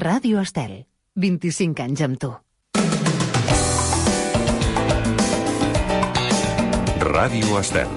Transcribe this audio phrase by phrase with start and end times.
[0.00, 0.86] Ràdio Estel.
[1.20, 2.30] 25 anys amb tu.
[7.04, 7.92] Ràdio Estel.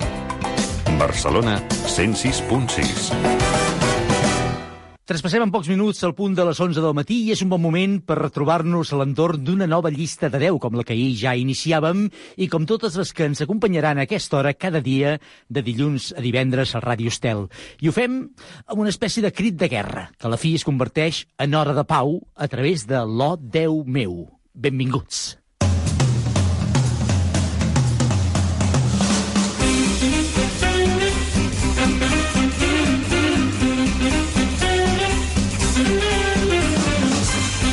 [0.99, 3.72] Barcelona 106.6.
[5.03, 7.59] Traspassem en pocs minuts al punt de les 11 del matí i és un bon
[7.59, 11.33] moment per retrobar-nos a l'entorn d'una nova llista de 10, com la que ahir ja
[11.35, 12.05] iniciàvem,
[12.39, 15.17] i com totes les que ens acompanyaran a aquesta hora cada dia
[15.51, 17.49] de dilluns a divendres al Ràdio Estel.
[17.83, 18.17] I ho fem
[18.63, 21.75] amb una espècie de crit de guerra, que a la fi es converteix en hora
[21.75, 24.21] de pau a través de l'O Déu meu.
[24.55, 25.42] Benvinguts.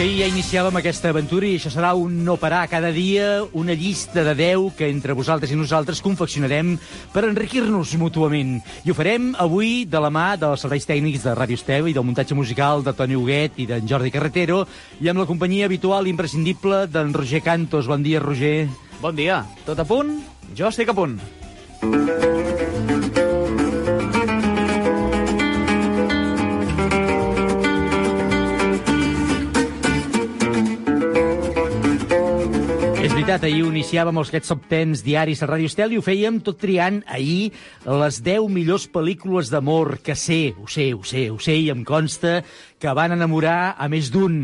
[0.00, 3.74] Que ahir ja iniciàvem aquesta aventura i això serà un no parar cada dia, una
[3.76, 6.70] llista de 10 que entre vosaltres i nosaltres confeccionarem
[7.12, 8.54] per enriquir-nos mútuament.
[8.88, 12.06] I ho farem avui de la mà dels serveis tècnics de Ràdio Esteu i del
[12.08, 14.62] muntatge musical de Toni Huguet i d'en Jordi Carretero
[15.04, 17.84] i amb la companyia habitual i imprescindible d'en Roger Cantos.
[17.84, 18.70] Bon dia, Roger.
[19.04, 19.42] Bon dia.
[19.68, 20.16] Tot a punt?
[20.56, 21.20] Jo estic a punt.
[33.10, 36.02] És veritat, ahir ho iniciàvem els aquests top tens diaris a Ràdio Estel i ho
[36.06, 37.48] fèiem tot triant ahir
[37.82, 41.82] les 10 millors pel·lícules d'amor que sé, ho sé, ho sé, ho sé, i em
[41.82, 42.36] consta
[42.78, 44.36] que van enamorar a més d'un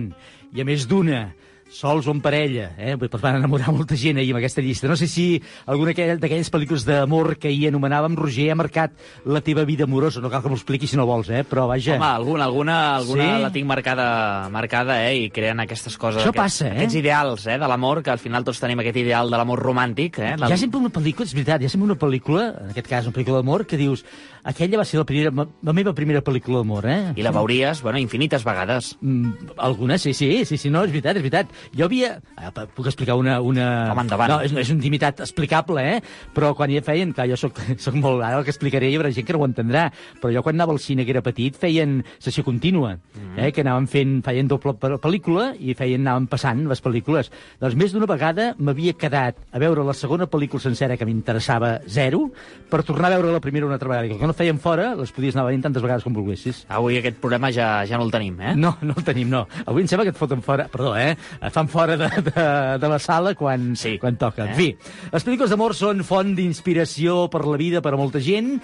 [0.50, 1.20] i a més d'una
[1.68, 2.96] sols o en parella, eh?
[2.96, 4.88] Pues van enamorar molta gent ahir amb aquesta llista.
[4.88, 8.94] No sé si alguna d'aquelles pel·lícules d'amor que ahir anomenàvem, Roger, ha marcat
[9.26, 10.22] la teva vida amorosa.
[10.22, 11.42] No cal que m'ho expliquis si no vols, eh?
[11.44, 11.96] Però vaja...
[11.96, 13.42] Home, alguna, alguna, alguna Sí?
[13.42, 15.26] la tinc marcada, marcada, eh?
[15.26, 16.22] I creen aquestes coses...
[16.22, 16.76] Això aquests, passa, eh?
[16.78, 17.58] Aquests ideals, eh?
[17.58, 20.34] De l'amor, que al final tots tenim aquest ideal de l'amor romàntic, eh?
[20.38, 23.10] Hi ha sempre una pel·lícula, és veritat, hi ha sempre una pel·lícula, en aquest cas
[23.10, 24.04] una pel·lícula d'amor, que dius
[24.46, 25.32] aquella va ser la, primera,
[25.66, 27.00] la meva primera pel·lícula d'amor, eh?
[27.18, 28.94] I la veuries, bueno, infinites vegades.
[29.00, 31.55] Mm, alguna, sí, sí, sí, sí, no, és veritat, és veritat.
[31.76, 32.16] Jo havia...
[32.36, 33.38] Ah, puc explicar una...
[33.40, 33.66] una...
[33.92, 34.30] Home, endavant.
[34.32, 36.00] No, és, és una intimitat explicable, eh?
[36.36, 37.12] Però quan ja feien...
[37.16, 38.22] Clar, jo soc, soc molt...
[38.26, 39.86] Ara el que explicaré hi haurà gent que no ho entendrà.
[40.22, 43.38] Però jo quan anava al cine, que era petit, feien sessió contínua, Mm.
[43.40, 43.50] eh?
[43.52, 44.18] Que anaven fent...
[44.26, 47.30] Feien doble pel- pel·lícula i feien, anaven passant les pel·lícules.
[47.62, 52.26] Doncs més d'una vegada m'havia quedat a veure la segona pel·lícula sencera que m'interessava zero
[52.70, 54.08] per tornar a veure la primera una altra vegada.
[54.12, 56.64] I que no feien fora, les podies anar veient tantes vegades com volguessis.
[56.68, 58.54] Avui aquest problema ja, ja no el tenim, eh?
[58.58, 59.44] No, no el tenim, no.
[59.64, 60.68] Avui em sembla que et foten fora...
[60.72, 61.16] Perdó, eh?
[61.46, 62.44] Et fan fora de, de,
[62.82, 63.96] de la sala quan, Sí.
[64.02, 64.44] quan toca.
[64.44, 64.50] Eh?
[64.50, 64.68] En fi,
[65.12, 68.56] les pel·lícules d'amor són font d'inspiració per la vida per a molta gent.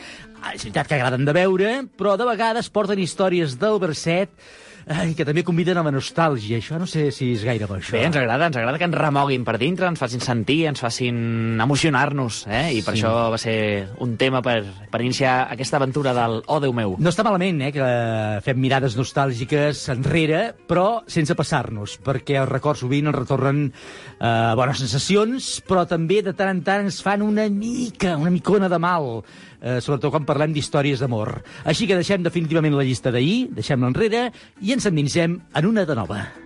[0.43, 4.34] Ah, És veritat que agraden de veure, però de vegades porten històries del verset
[4.87, 6.59] ai, que també conviden a la nostàlgia.
[6.59, 7.93] Això no sé si és gaire bo, això.
[7.97, 11.60] Bé, ens agrada, ens agrada que ens remoguin per dintre, ens facin sentir, ens facin
[11.60, 12.72] emocionar-nos, eh?
[12.78, 13.03] I per Sí.
[13.03, 16.97] això va ser un tema per, per iniciar aquesta aventura del Oh, Déu meu.
[16.98, 17.87] No està malament, eh, que
[18.44, 23.72] fem mirades nostàlgiques enrere, però sense passar-nos, perquè els records sovint ens retornen
[24.22, 28.70] eh, bones sensacions, però també de tant en tant ens fan una mica, una micona
[28.70, 29.10] de mal,
[29.60, 31.40] eh, sobretot quan parlem d'històries d'amor.
[31.64, 34.30] Així que deixem definitivament la llista d'ahir, deixem-la enrere,
[34.62, 36.41] i ens endinsem en una de nova.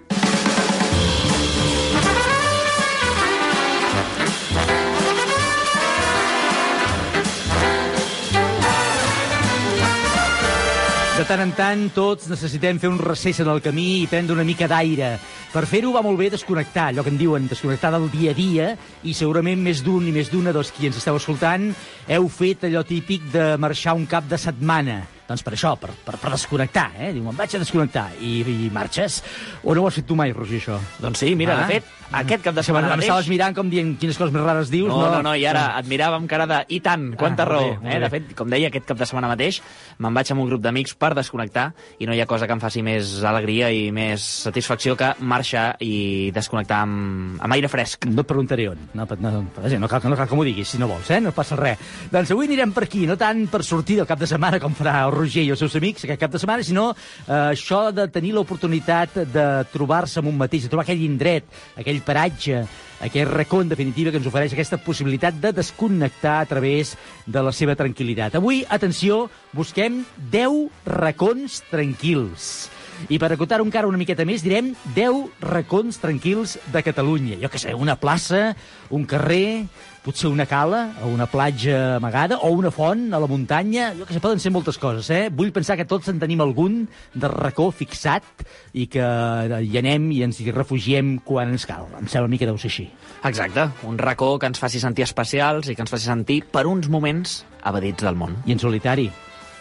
[11.17, 14.45] De tant en tant, tots necessitem fer un recés en el camí i prendre una
[14.45, 15.15] mica d'aire.
[15.49, 18.69] Per fer-ho va molt bé desconnectar, allò que en diuen desconnectar del dia a dia,
[19.01, 21.71] i segurament més d'un i més d'una dels qui ens esteu escoltant
[22.05, 25.07] heu fet allò típic de marxar un cap de setmana.
[25.27, 27.13] Doncs per això, per, per, per desconnectar, eh?
[27.17, 28.09] Diu, em vaig a desconnectar.
[28.23, 29.23] I, I marxes?
[29.65, 30.77] O no ho has fet tu mai, Roger, això?
[31.03, 31.67] Doncs sí, mira, Ah.
[31.67, 33.09] de fet, aquest cap de setmana mateix...
[33.09, 34.87] estaves mirant com dient quines coses més rares dius.
[34.93, 36.61] No, no, no, i ara et mirava amb cara de...
[36.71, 37.73] I tant, quanta Ah, raó.
[37.83, 37.97] bé, eh?
[37.97, 38.01] bé.
[38.05, 39.59] De fet, com deia, aquest cap de setmana mateix
[39.99, 42.61] me'n vaig amb un grup d'amics per desconnectar i no hi ha cosa que em
[42.63, 48.07] faci més alegria i més satisfacció que marxar i desconnectar amb, amb aire fresc.
[48.07, 48.87] No et preguntaré on.
[48.95, 51.21] No, no, no, no, cal, no cal que m'ho diguis, si no vols, eh?
[51.21, 51.83] No passa res.
[52.15, 55.09] Doncs avui anirem per aquí, no tant per sortir del cap de setmana com farà
[55.17, 59.23] Roger i els seus amics aquest cap de setmana, sinó eh, això de tenir l'oportunitat
[59.33, 61.49] de trobar-se amb un mateix, de trobar aquell indret,
[61.81, 62.63] aquell paratge,
[63.01, 66.95] aquell racó, en definitiva, que ens ofereix aquesta possibilitat de desconnectar a través
[67.27, 68.39] de la seva tranquil·litat.
[68.39, 69.27] Avui, atenció,
[69.57, 72.71] busquem 10 racons tranquils.
[73.13, 77.37] I per acotar encara una miqueta més, direm 10 racons tranquils de Catalunya.
[77.43, 78.55] Jo què sé, una plaça,
[78.89, 79.67] un carrer,
[80.07, 84.15] potser una cala o una platja amagada o una font a la muntanya, jo que
[84.15, 85.27] sé, poden ser moltes coses, eh?
[85.35, 88.47] Vull pensar que tots en tenim algun de racó fixat
[88.79, 89.03] i que
[89.67, 91.91] hi anem i ens hi refugiem quan ens cal.
[91.99, 92.87] Em sembla a mi que deu ser així.
[93.27, 96.87] Exacte, un racó que ens faci sentir especials i que ens faci sentir per uns
[96.87, 98.39] moments evadits del món.
[98.47, 99.11] I en solitari.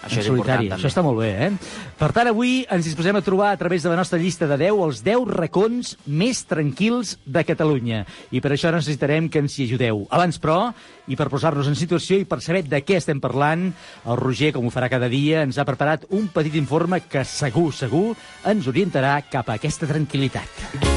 [0.06, 0.66] Això en és solitari.
[0.68, 1.52] important, Això està molt bé, eh?
[1.98, 4.81] Per tant, avui ens disposem a trobar a través de la nostra llista de 10
[4.86, 8.06] els 10 racons més tranquils de Catalunya.
[8.31, 10.06] I per això necessitarem que ens hi ajudeu.
[10.12, 10.74] Abans, però,
[11.07, 13.72] i per posar-nos en situació i per saber de què estem parlant,
[14.06, 17.72] el Roger, com ho farà cada dia, ens ha preparat un petit informe que segur,
[17.74, 18.16] segur,
[18.46, 20.94] ens orientarà cap a aquesta tranquil·litat.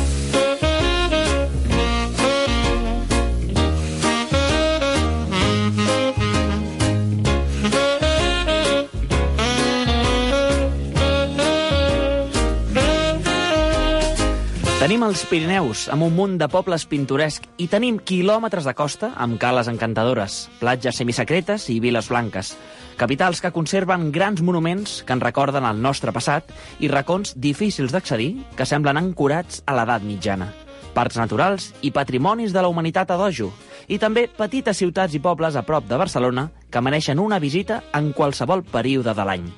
[14.88, 19.37] Tenim els Pirineus, amb un munt de pobles pintoresc, i tenim quilòmetres de costa amb
[19.37, 22.55] cales encantadores, platges semisecretes i viles blanques.
[22.96, 28.31] Capitals que conserven grans monuments que ens recorden el nostre passat i racons difícils d'accedir
[28.56, 30.49] que semblen ancorats a l'edat mitjana.
[30.96, 33.52] Parcs naturals i patrimonis de la humanitat a dojo.
[33.93, 38.14] I també petites ciutats i pobles a prop de Barcelona que mereixen una visita en
[38.17, 39.49] qualsevol període de l'any.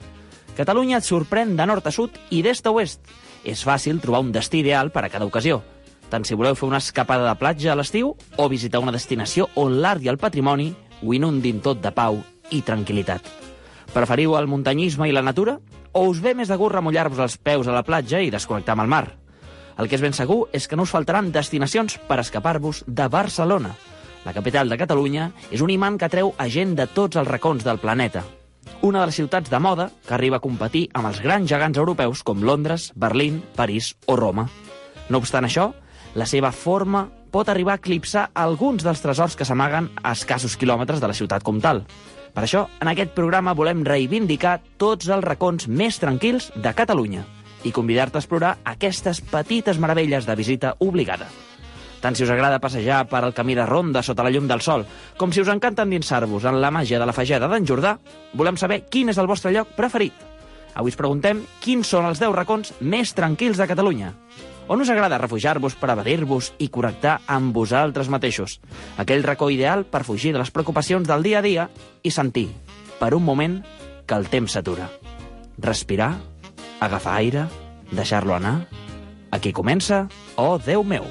[0.58, 2.98] Catalunya et sorprèn de nord a sud i d'est a oest.
[3.44, 5.62] És fàcil trobar un destí ideal per a cada ocasió.
[6.10, 9.78] Tant si voleu fer una escapada de platja a l'estiu o visitar una destinació on
[9.81, 12.19] l'art i el patrimoni ho inundin tot de pau
[12.50, 13.22] i tranquil·litat.
[13.94, 15.58] Preferiu el muntanyisme i la natura?
[15.92, 18.84] O us ve més de gust remullar-vos els peus a la platja i desconnectar amb
[18.84, 19.04] el mar?
[19.78, 23.72] El que és ben segur és que no us faltaran destinacions per escapar-vos de Barcelona.
[24.26, 27.64] La capital de Catalunya és un imant que atreu a gent de tots els racons
[27.64, 28.26] del planeta.
[28.82, 32.22] Una de les ciutats de moda que arriba a competir amb els grans gegants europeus
[32.25, 34.49] com Londres, Berlín, París o Roma.
[35.11, 35.72] No obstant això,
[36.14, 41.00] la seva forma pot arribar a eclipsar alguns dels tresors que s'amaguen a escassos quilòmetres
[41.02, 41.84] de la ciutat com tal.
[42.34, 47.26] Per això, en aquest programa volem reivindicar tots els racons més tranquils de Catalunya
[47.64, 51.28] i convidar-te a explorar aquestes petites meravelles de visita obligada.
[52.00, 54.87] Tant si us agrada passejar per al camí de ronda sota la llum del sol,
[55.20, 57.99] com si us encanta endinsar-vos en la màgia de la fageda d'en Jordà,
[58.32, 60.14] volem saber quin és el vostre lloc preferit.
[60.75, 64.14] Avui us preguntem quins són els 10 racons més tranquils de Catalunya.
[64.70, 68.61] On us agrada refugiar-vos per evadir-vos i connectar amb vosaltres mateixos?
[69.02, 71.67] Aquell racó ideal per fugir de les preocupacions del dia a dia
[72.06, 72.47] i sentir,
[73.00, 73.58] per un moment,
[74.06, 74.87] que el temps s'atura.
[75.58, 76.14] Respirar,
[76.81, 77.49] agafar aire,
[77.91, 78.69] deixar-lo anar.
[79.35, 80.06] Aquí comença
[80.37, 81.05] Oh, Déu meu!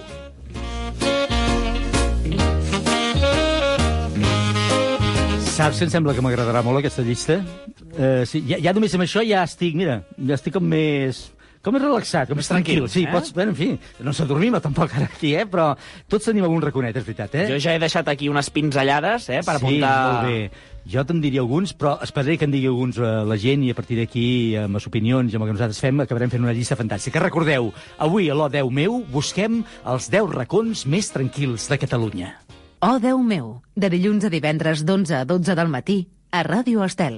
[5.60, 7.42] Saps que em sembla que m'agradarà molt aquesta llista?
[7.90, 11.26] Uh, sí, ja, ja només amb això ja estic, mira, ja estic com més
[11.60, 13.12] com més relaxat, com més, Més tranquil, Sí, eh?
[13.12, 13.68] pots, bueno, en fi,
[14.06, 15.44] no s'adormim tampoc ara aquí, eh?
[15.44, 15.74] però
[16.08, 17.48] tots tenim algun raconet, és veritat, eh?
[17.52, 19.96] Jo ja he deixat aquí unes pinzellades eh, per sí, apuntar...
[20.08, 20.68] molt bé.
[20.90, 23.78] Jo te'n diria alguns, però esperaré que en digui alguns eh, la gent i a
[23.78, 24.26] partir d'aquí,
[24.64, 27.20] amb les opinions i amb el que nosaltres fem, acabarem fent una llista fantàstica.
[27.22, 32.38] Recordeu, avui a l'O10 meu busquem els 10 racons més tranquils de Catalunya.
[32.82, 35.98] Oh, Déu meu, de dilluns a divendres d'11 a 12 del matí,
[36.32, 37.18] a Ràdio Estel.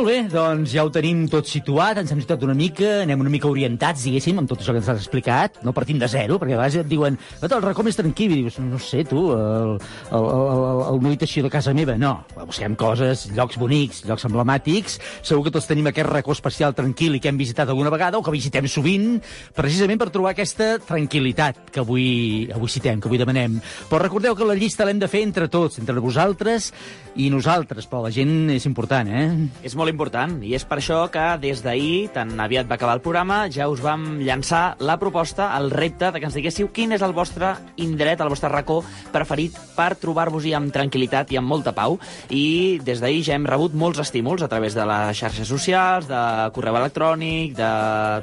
[0.00, 3.28] Molt bé, doncs ja ho tenim tot situat, ens hem situat una mica, anem una
[3.28, 6.54] mica orientats, diguéssim, amb tot això que ens has explicat, no partim de zero, perquè
[6.54, 9.74] a vegades et diuen "Escolta, el racó més tranquil, i dius, no sé, tu, el,
[9.76, 11.98] el, el, el, el meditació de casa meva.
[12.00, 12.14] No,
[12.46, 17.20] busquem coses, llocs bonics, llocs emblemàtics, segur que tots tenim aquest racó especial tranquil i
[17.20, 19.20] que hem visitat alguna vegada o que visitem sovint,
[19.52, 23.60] precisament per trobar aquesta tranquil·litat que avui, avui citem, que avui demanem.
[23.92, 26.72] Però recordeu que la llista l'hem de fer entre tots, entre vosaltres
[27.20, 29.28] i nosaltres, però la gent és important, eh?
[29.60, 33.02] És molt important, i és per això que des d'ahir, tan aviat va acabar el
[33.04, 37.02] programa, ja us vam llançar la proposta, el repte de que ens diguéssiu quin és
[37.02, 38.80] el vostre indret, el vostre racó
[39.12, 41.98] preferit per trobar-vos-hi amb tranquil·litat i amb molta pau.
[42.30, 46.22] I des d'ahir ja hem rebut molts estímuls a través de les xarxes socials, de
[46.54, 47.70] correu electrònic, de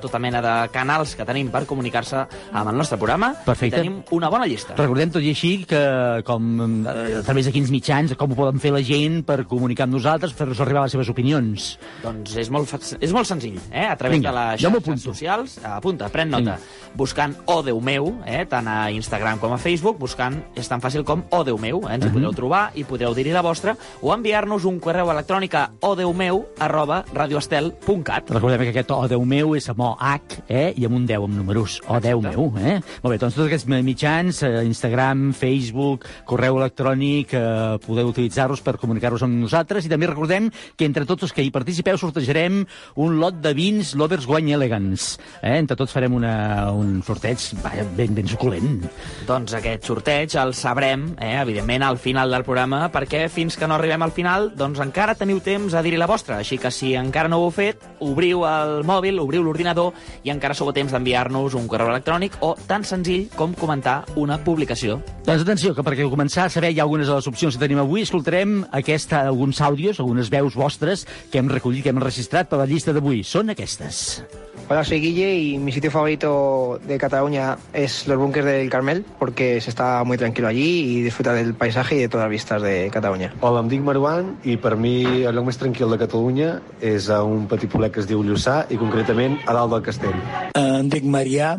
[0.03, 3.33] tota mena de canals que tenim per comunicar-se amb el nostre programa.
[3.45, 3.75] Perfecte.
[3.75, 4.75] I tenim una bona llista.
[4.77, 5.83] Recordem tot i així que
[6.27, 6.49] com,
[6.87, 9.97] eh, a través de quins mitjans, com ho poden fer la gent per comunicar amb
[9.97, 11.56] nosaltres, fer-nos arribar les seves opinions.
[11.57, 11.77] Punts.
[12.03, 12.71] Doncs és molt,
[13.01, 13.87] és molt senzill, eh?
[13.87, 15.01] A través Vinga, de les xarxes apunto.
[15.01, 15.57] socials.
[15.65, 16.57] Apunta, pren nota.
[16.97, 18.45] Buscant O Déu meu, eh?
[18.49, 21.81] tant a Instagram com a Facebook, buscant és tan fàcil com O Déu meu.
[21.87, 21.95] Eh?
[21.95, 25.69] Ens hi podeu trobar i podeu dir-hi la vostra o enviar-nos un correu electrònic a
[25.81, 28.31] odeumeu arroba radioestel.cat.
[28.31, 30.73] Recordem que aquest O Déu meu és amb OH, eh?
[30.77, 31.81] i amb un 10 amb números.
[31.87, 32.79] O Déu meu, eh?
[33.03, 38.77] Molt bé, doncs tots aquests mitjans, eh, Instagram, Facebook, correu electrònic, eh, podeu utilitzar-los per
[38.77, 42.65] comunicar-vos amb nosaltres i també recordem que entre tots els que hi participeu sortejarem
[42.99, 45.15] un lot de vins Lovers Wine Elegance.
[45.41, 45.55] Eh?
[45.61, 46.33] Entre tots farem una,
[46.75, 48.83] un sorteig vaja, ben, ben suculent.
[49.27, 53.77] Doncs aquest sorteig el sabrem, eh, evidentment, al final del programa, perquè fins que no
[53.77, 56.41] arribem al final, doncs encara teniu temps a dir-hi la vostra.
[56.43, 59.93] Així que si encara no ho heu fet, obriu el mòbil, obriu l'ordinador
[60.27, 64.39] i encara sou a temps d'enviar-nos un correu electrònic o tan senzill com comentar una
[64.43, 64.99] publicació.
[65.27, 68.03] Doncs atenció, que perquè començar a saber ja algunes de les opcions que tenim avui,
[68.03, 72.67] escoltarem aquesta, alguns àudios, algunes veus vostres que hem recollit, que hem registrat per la
[72.69, 73.23] llista d'avui.
[73.23, 74.21] Són aquestes.
[74.69, 79.61] Hola, soy Guille y mi sitio favorito de Cataluña es los búnkers del Carmel porque
[79.61, 82.89] se está muy tranquilo allí y disfruta del paisaje y de todas las vistas de
[82.91, 83.33] Cataluña.
[83.39, 86.49] Hola, em dic Maruan i per mi el lloc més tranquil de Catalunya
[86.83, 90.19] és a un petit poblet que es diu Lluçà i concretament a dalt del castell.
[90.51, 91.53] Eh, em dic Marià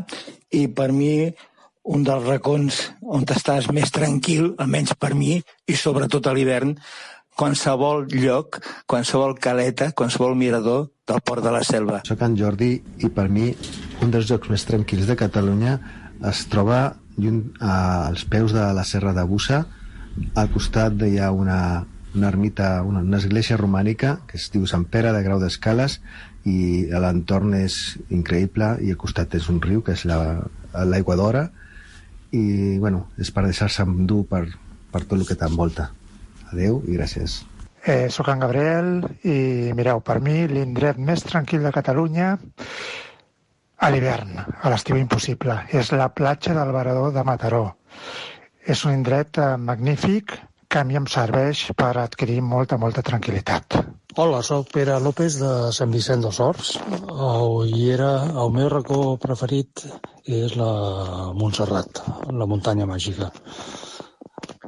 [0.53, 1.33] i per mi
[1.89, 6.75] un dels racons on estàs més tranquil, almenys per mi, i sobretot a l'hivern,
[7.39, 8.59] qualsevol lloc,
[8.91, 12.01] qualsevol caleta, qualsevol mirador del Port de la Selva.
[12.09, 13.53] Soc en Jordi i per mi
[14.03, 15.77] un dels llocs més tranquils de Catalunya
[16.29, 19.63] es troba lluny, als peus de la Serra de Bussa.
[20.35, 24.89] Al costat hi ha una, una ermita, una, una església romànica que es diu Sant
[24.91, 26.01] Pere de Grau d'Escales
[26.49, 30.43] i l'entorn és increïble i al costat és un riu que és la-
[30.85, 31.45] l'aigua la, d'Ora
[32.35, 34.45] i bueno, és per deixar-se endur per,
[34.93, 35.93] per tot el que t'envolta.
[36.53, 37.43] Adeu i gràcies.
[37.89, 38.91] Eh, soc en Gabriel
[39.25, 42.35] i mireu, per mi l'indret més tranquil de Catalunya
[43.79, 47.65] a l'hivern, a l'estiu impossible, és la platja del Varador de Mataró.
[48.67, 50.35] És un indret eh, magnífic
[50.69, 53.79] que a mi em serveix per adquirir molta, molta tranquil·litat.
[54.19, 56.75] Hola, sóc Pere López de Sant Vicent dels Horts.
[57.09, 58.11] Oh, I era
[58.43, 59.87] el meu racó preferit
[60.27, 60.73] és la
[61.39, 62.03] Montserrat,
[62.43, 63.31] la muntanya màgica.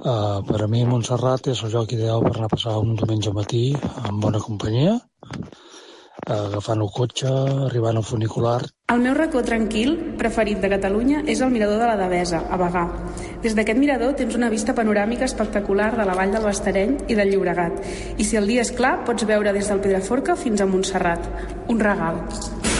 [0.01, 3.33] Uh, per a mi Montserrat és el lloc ideal per anar a passar un diumenge
[3.37, 3.65] matí
[4.09, 7.33] amb bona companyia, uh, agafant el cotxe,
[7.67, 8.61] arribant al funicular.
[8.95, 12.87] El meu racó tranquil preferit de Catalunya és el mirador de la Devesa, a Bagà.
[13.45, 17.35] Des d'aquest mirador tens una vista panoràmica espectacular de la vall del Bastareny i del
[17.35, 17.85] Llobregat.
[18.17, 21.29] I si el dia és clar, pots veure des del Pedraforca fins a Montserrat.
[21.69, 22.25] Un regal.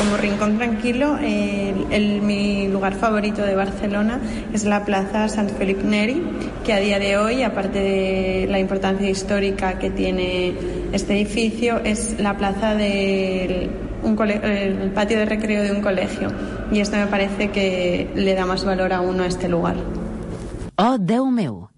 [0.01, 4.19] Como rincón tranquilo, el- mi lugar favorito de Barcelona
[4.53, 6.23] es la Plaza Sant Felip Neri,
[6.65, 10.55] que a día de hoy, aparte de la importancia histórica que tiene
[10.93, 13.71] este edificio, es la plaza del
[14.03, 16.29] un el patio de recreo de un colegio.
[16.73, 19.77] Y esto me parece que le da más valor aún a este lugar.
[20.77, 21.70] Oh, Déu!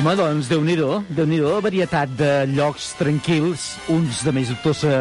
[0.00, 4.94] Home, doncs, Déu-n'hi-do, déu nhi déu varietat de llocs tranquils, uns de més dubtosa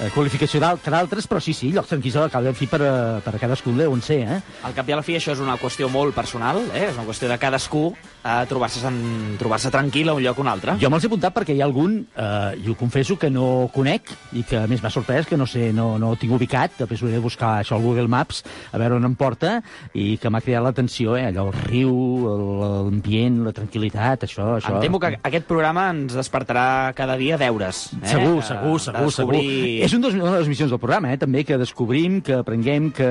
[0.00, 2.80] eh, qualificació d'altres, però sí, sí, llocs tranquils al cap i a la fi per,
[2.86, 2.94] a,
[3.24, 4.40] per a cadascun d'on ser, eh?
[4.64, 6.88] Al cap i a la fi això és una qüestió molt personal, eh?
[6.90, 7.84] és una qüestió de cadascú
[8.22, 9.36] a trobar-se en...
[9.38, 10.76] trobar tranquil a un lloc o un altre.
[10.80, 14.10] Jo me'ls he apuntat perquè hi ha algun, eh, i ho confesso, que no conec
[14.38, 17.02] i que a més m'ha sorprès, que no sé, no, no ho tinc ubicat, després
[17.02, 19.56] hauré de buscar això al Google Maps, a veure on em porta,
[19.94, 21.92] i que m'ha cridat l'atenció, eh, allò, el riu,
[22.32, 22.50] el-
[22.92, 24.52] l'ambient, la tranquil·litat, això...
[24.58, 24.76] això...
[24.76, 27.88] Em temo que aquest programa ens despertarà cada dia deures.
[28.02, 28.06] Eh?
[28.14, 29.42] Segur, De- segur, de segur, segur.
[29.82, 31.18] És un dos, una de les missions del programa, eh?
[31.18, 33.08] també, que descobrim, que aprenguem, que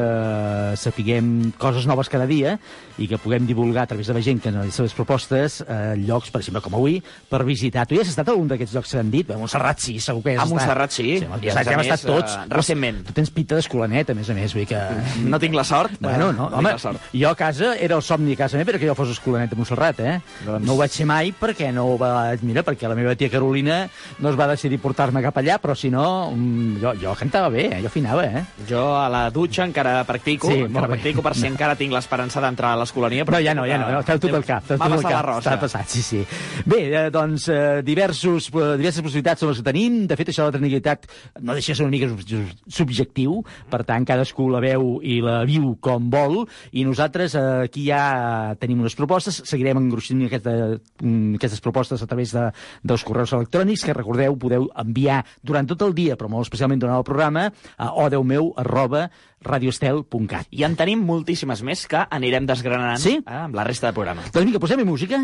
[0.79, 2.57] sapiguem coses noves cada dia
[3.01, 5.95] i que puguem divulgar a través de la gent que en les seves propostes eh,
[5.99, 6.99] llocs, per exemple, com avui,
[7.31, 7.83] per visitar.
[7.89, 9.31] Tu ja has estat a un d'aquests llocs que s'han dit?
[9.33, 10.53] A Montserrat sí, segur que has A estat.
[10.55, 12.35] Montserrat sí, sí a ja, a ja hem més, estat tots.
[12.37, 13.01] eh, recentment.
[13.09, 14.81] Tu tens pinta d'escolanet, a més a més, vull que...
[15.27, 15.97] No tinc la sort.
[15.99, 17.01] Bueno, no, no home, la sort.
[17.13, 19.99] jo a casa era el somni a casa meva perquè jo fos escolanet a Montserrat,
[19.99, 20.17] eh?
[20.45, 22.43] Doncs- No ho vaig ser mai perquè no ho vaig...
[22.47, 23.83] Mira, perquè la meva tia Carolina
[24.19, 27.65] no es va decidir portar-me cap allà, però si no, mm, jo, jo cantava bé,
[27.77, 27.79] eh?
[27.83, 28.43] jo afinava, eh?
[28.69, 32.73] Jo a la dutxa encara practico, Sí, encara practico per si encara tinc l'esperança d'entrar
[32.75, 33.25] a l'escolania.
[33.27, 34.65] Però ja no, ja no, no treu tot el cap.
[34.67, 35.11] treu tot el cap.
[35.11, 35.41] la rosa.
[35.43, 36.21] Està passat, sí, sí.
[36.65, 40.01] Bé, eh, doncs, eh, diversos, eh, diverses possibilitats són les que tenim.
[40.07, 41.07] De fet, això de la tranquil·litat
[41.41, 43.41] no deixa de ser una mica sub- subjectiu,
[43.71, 48.53] per tant, cadascú la veu i la viu com vol, i nosaltres eh, aquí ja
[48.59, 50.53] tenim unes propostes, seguirem engruixint aquesta,
[51.01, 52.47] mm, aquestes propostes a través de,
[52.83, 56.99] dels correus electrònics, que recordeu, podeu enviar durant tot el dia, però molt especialment durant
[56.99, 57.47] el programa,
[57.79, 59.07] a odeumeu arroba
[59.41, 60.47] radioestel.cat.
[60.53, 63.17] I en tenim moltíssimes més que anirem desgranant Sí?
[63.19, 64.23] eh, amb la resta de programa.
[64.31, 65.19] Doncs vinga, posem-hi música.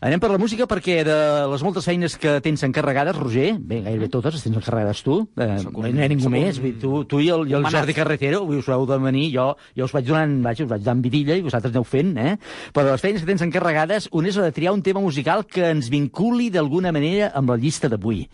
[0.00, 1.16] Anem per la música perquè de
[1.50, 5.58] les moltes feines que tens encarregades, Roger, bé, gairebé totes les tens encarregades tu, eh,
[5.72, 6.74] no hi ha ningú més, un...
[6.80, 7.66] tu, tu i el, i el.
[7.72, 11.02] Jordi Carretero, us heu de venir, jo, jo us vaig donant, vaja, us vaig donant
[11.04, 12.36] vidilla i vosaltres aneu fent, eh?
[12.72, 15.46] Però de les feines que tens encarregades, una és la de triar un tema musical
[15.46, 18.26] que ens vinculi d'alguna manera amb la llista d'avui.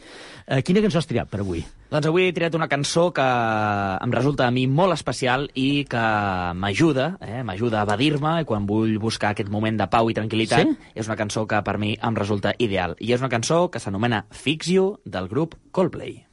[0.48, 1.60] Eh, quina cançó has triat per avui?
[1.92, 6.04] Doncs avui he triat una cançó que em resulta a mi molt especial i que
[6.56, 10.64] m'ajuda, eh, m'ajuda a evadir-me quan vull buscar aquest moment de pau i tranquil·litat.
[10.64, 10.92] Sí?
[10.94, 12.96] És una cançó que per mi em resulta ideal.
[13.00, 16.24] I és una cançó que s'anomena Fix You, del grup Coldplay.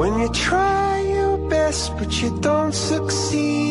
[0.00, 3.69] When you try your best but you don't succeed.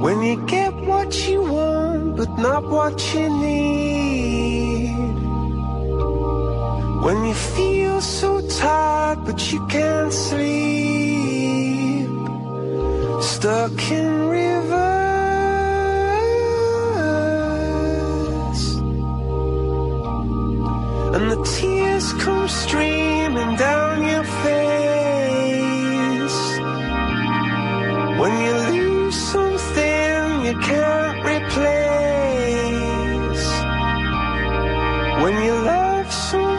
[0.00, 4.94] When you get what you want but not what you need.
[7.04, 12.08] When you feel so tired but you can't sleep.
[13.20, 14.98] Stuck in reverse.
[21.14, 26.38] And the tears come streaming down your face
[28.20, 29.16] When you lose
[30.48, 32.68] you can't replace
[35.22, 36.57] When you love someone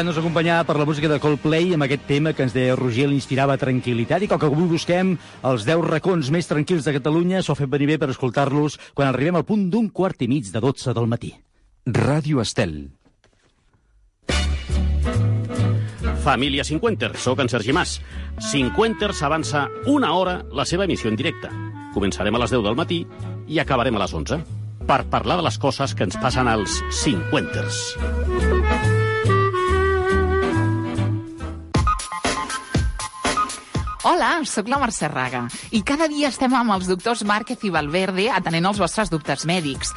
[0.00, 3.58] deixant-nos acompanyar per la música de Coldplay amb aquest tema que ens deia Roger l'inspirava
[3.60, 5.10] tranquil·litat i com que avui busquem
[5.44, 9.10] els 10 racons més tranquils de Catalunya, s'ho ha fet venir bé per escoltar-los quan
[9.10, 11.34] arribem al punt d'un quart i mig de 12 del matí.
[11.84, 12.78] Ràdio Estel.
[16.24, 17.98] Família 50, sóc en Sergi Mas.
[18.40, 21.52] 50 avança una hora la seva emissió en directe.
[21.92, 23.02] Començarem a les 10 del matí
[23.48, 24.40] i acabarem a les 11
[24.88, 28.49] per parlar de les coses que ens passen als 50ers.
[34.02, 35.42] Hola, sóc la Mercè Raga
[35.76, 39.90] i cada dia estem amb els doctors Márquez i Valverde atenent els vostres dubtes mèdics.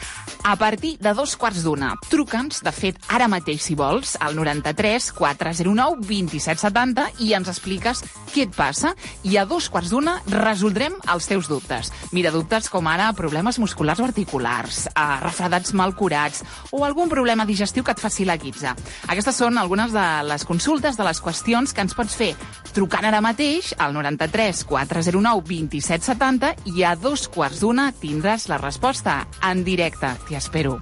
[0.44, 5.08] A partir de dos quarts d'una, truca'ns, de fet, ara mateix, si vols, al 93
[5.16, 8.02] 409 2770 i ens expliques
[8.34, 8.92] què et passa
[9.24, 11.94] i a dos quarts d'una resoldrem els teus dubtes.
[12.12, 16.44] Mira, dubtes com ara problemes musculars o articulars, eh, refredats mal curats
[16.76, 18.76] o algun problema digestiu que et faci la guitza.
[19.08, 22.34] Aquestes són algunes de les consultes, de les qüestions que ens pots fer
[22.74, 29.22] trucant ara mateix al 93 409 2770 i a dos quarts d'una tindràs la resposta
[29.46, 30.12] en directe.
[30.28, 30.80] T'hi espero.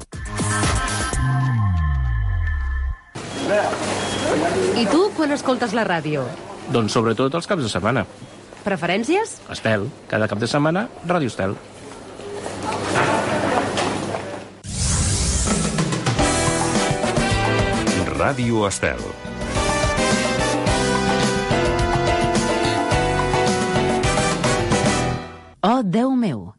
[4.80, 6.24] I tu, quan escoltes la ràdio?
[6.72, 8.06] Doncs sobretot els caps de setmana.
[8.64, 9.40] Preferències?
[9.52, 11.58] Estel, cada cap de setmana, Ràdio Estel.
[18.22, 19.31] Ràdio Estel.
[25.64, 26.56] Oh, Déu meu!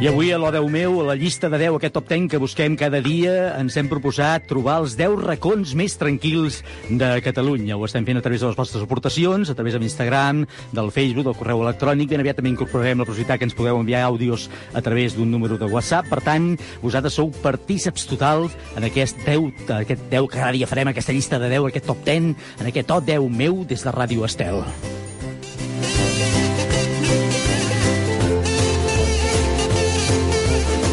[0.00, 2.38] I avui, a l'O Déu meu, a la llista de 10, aquest top 10 que
[2.40, 7.76] busquem cada dia, ens hem proposat trobar els 10 racons més tranquils de Catalunya.
[7.76, 11.26] Ho estem fent a través de les vostres aportacions, a través de l'Instagram, del Facebook,
[11.28, 12.08] del correu electrònic.
[12.14, 15.60] Ben aviat també incorporarem la possibilitat que ens podeu enviar àudios a través d'un número
[15.60, 16.08] de WhatsApp.
[16.08, 20.94] Per tant, vosaltres sou partíceps totals en aquest 10, aquest 10 que cada dia farem,
[20.94, 24.24] aquesta llista de 10, aquest top 10, en aquest O Déu meu, des de Ràdio
[24.24, 24.64] Estel.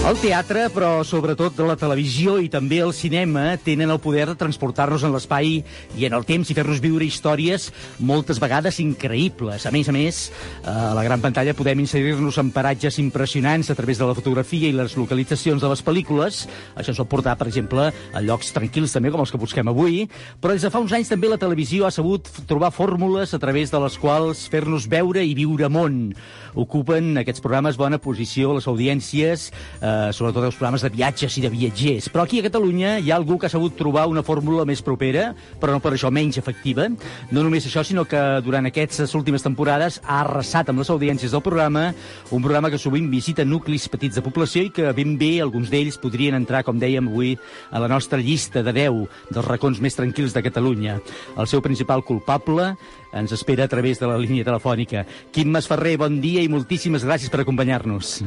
[0.08, 5.04] El teatre, però sobretot la televisió i també el cinema, tenen el poder de transportar-nos
[5.04, 5.58] en l'espai
[6.00, 7.66] i en el temps i fer-nos viure històries
[8.00, 9.66] moltes vegades increïbles.
[9.68, 10.22] A més a més,
[10.64, 14.70] eh, a la gran pantalla podem inserir-nos en paratges impressionants a través de la fotografia
[14.70, 16.48] i les localitzacions de les pel·lícules.
[16.78, 20.08] Això ens pot portar, per exemple, a llocs tranquils també, com els que busquem avui.
[20.40, 23.76] Però des de fa uns anys també la televisió ha sabut trobar fórmules a través
[23.76, 26.16] de les quals fer-nos veure i viure món.
[26.56, 31.42] Ocupen aquests programes bona posició a les audiències, eh, sobretot els programes de viatges i
[31.42, 32.10] de viatgers.
[32.10, 35.34] Però aquí a Catalunya hi ha algú que ha sabut trobar una fórmula més propera,
[35.60, 36.88] però no per això menys efectiva.
[37.32, 41.42] No només això, sinó que durant aquestes últimes temporades ha arrasat amb les audiències del
[41.42, 41.94] programa,
[42.32, 46.00] un programa que sovint visita nuclis petits de població i que ben bé alguns d'ells
[46.02, 47.38] podrien entrar, com dèiem avui,
[47.72, 51.00] a la nostra llista de 10 dels racons més tranquils de Catalunya.
[51.38, 52.76] El seu principal culpable
[53.14, 55.06] ens espera a través de la línia telefònica.
[55.32, 58.22] Quim Masferrer, bon dia i moltíssimes gràcies per acompanyar-nos.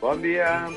[0.00, 0.68] Bon dia.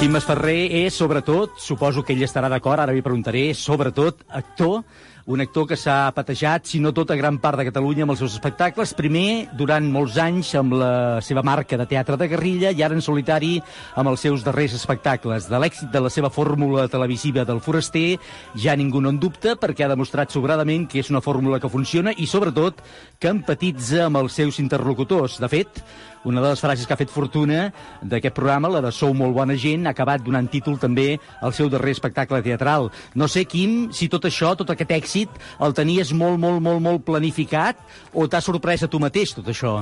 [0.00, 4.82] Quim Masferrer és, sobretot, suposo que ell estarà d'acord, ara li preguntaré, sobretot, actor,
[5.26, 8.34] un actor que s'ha patejat, si no tota gran part de Catalunya amb els seus
[8.36, 12.96] espectacles, primer durant molts anys amb la seva marca de teatre de guerrilla i ara
[12.96, 13.54] en solitari
[13.96, 15.48] amb els seus darrers espectacles.
[15.48, 18.18] De l'èxit de la seva fórmula televisiva del foraster
[18.60, 22.12] ja ningú no en dubta perquè ha demostrat sobradament que és una fórmula que funciona
[22.12, 22.84] i, sobretot,
[23.18, 25.40] que empatitza amb els seus interlocutors.
[25.40, 25.80] De fet,
[26.24, 27.68] una de les frases que ha fet fortuna
[28.02, 31.68] d'aquest programa, la de Sou molt bona gent, ha acabat donant títol també al seu
[31.72, 32.90] darrer espectacle teatral.
[33.14, 37.04] No sé, Quim, si tot això, tot aquest èxit, el tenies molt, molt, molt, molt
[37.06, 37.80] planificat
[38.12, 39.78] o t'ha sorprès a tu mateix, tot això?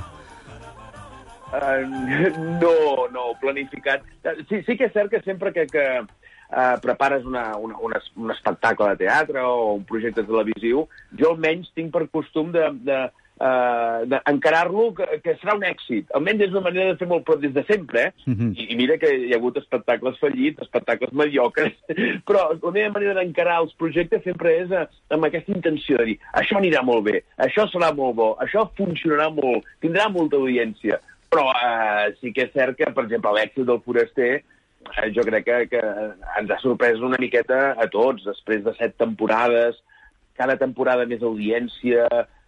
[1.53, 1.85] Uh,
[2.63, 4.05] no, no, planificat.
[4.49, 8.33] Sí, sí que és cert que sempre que, que uh, prepares una, una, una, un
[8.33, 10.87] espectacle de teatre o un projecte televisiu,
[11.19, 13.03] jo almenys tinc per costum de, de,
[13.41, 16.11] uh, d'encarar-lo que, que serà un èxit.
[16.17, 18.13] Almenys és una manera de fer molt, però des de sempre, eh?
[18.27, 18.53] Mhm.
[18.57, 21.75] I, I mira que hi ha hagut espectacles fallits, espectacles mediocres,
[22.29, 26.19] però la meva manera d'encarar els projectes sempre és eh, amb aquesta intenció de dir
[26.39, 31.01] això anirà molt bé, això serà molt bo, això funcionarà molt, tindrà molta audiència.
[31.33, 35.47] Però eh, sí que és cert que, per exemple, l'èxit del Foraster eh, jo crec
[35.47, 35.81] que, que
[36.41, 39.81] ens ha sorprès una miqueta a tots, després de set temporades,
[40.37, 42.07] cada temporada més audiència,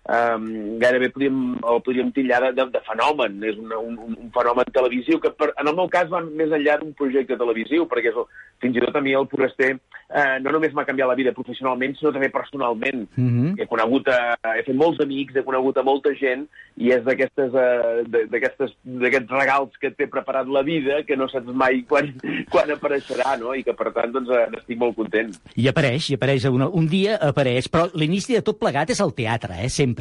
[0.08, 3.38] um, gairebé podríem, el podríem tillar de, de, de fenomen.
[3.44, 6.78] És un, un, un fenomen televisiu que, per, en el meu cas, va més enllà
[6.80, 8.28] d'un projecte televisiu, perquè és, el-
[8.64, 11.96] fins i tot a mi el Foraster eh, no només m'ha canviat la vida professionalment,
[11.98, 13.06] sinó també personalment.
[13.16, 13.60] Mm -hmm.
[13.60, 17.52] He conegut, a, he fet molts amics, he conegut a molta gent, i és d'aquestes
[17.54, 22.14] eh, d'aquests regals que té preparat la vida, que no saps mai quan,
[22.52, 23.54] quan apareixerà, no?
[23.54, 25.30] I que, per tant, doncs, eh, n'estic molt content.
[25.56, 29.12] I apareix, i apareix, un, un dia apareix, però l'inici de tot plegat és el
[29.14, 29.93] teatre, eh, sempre.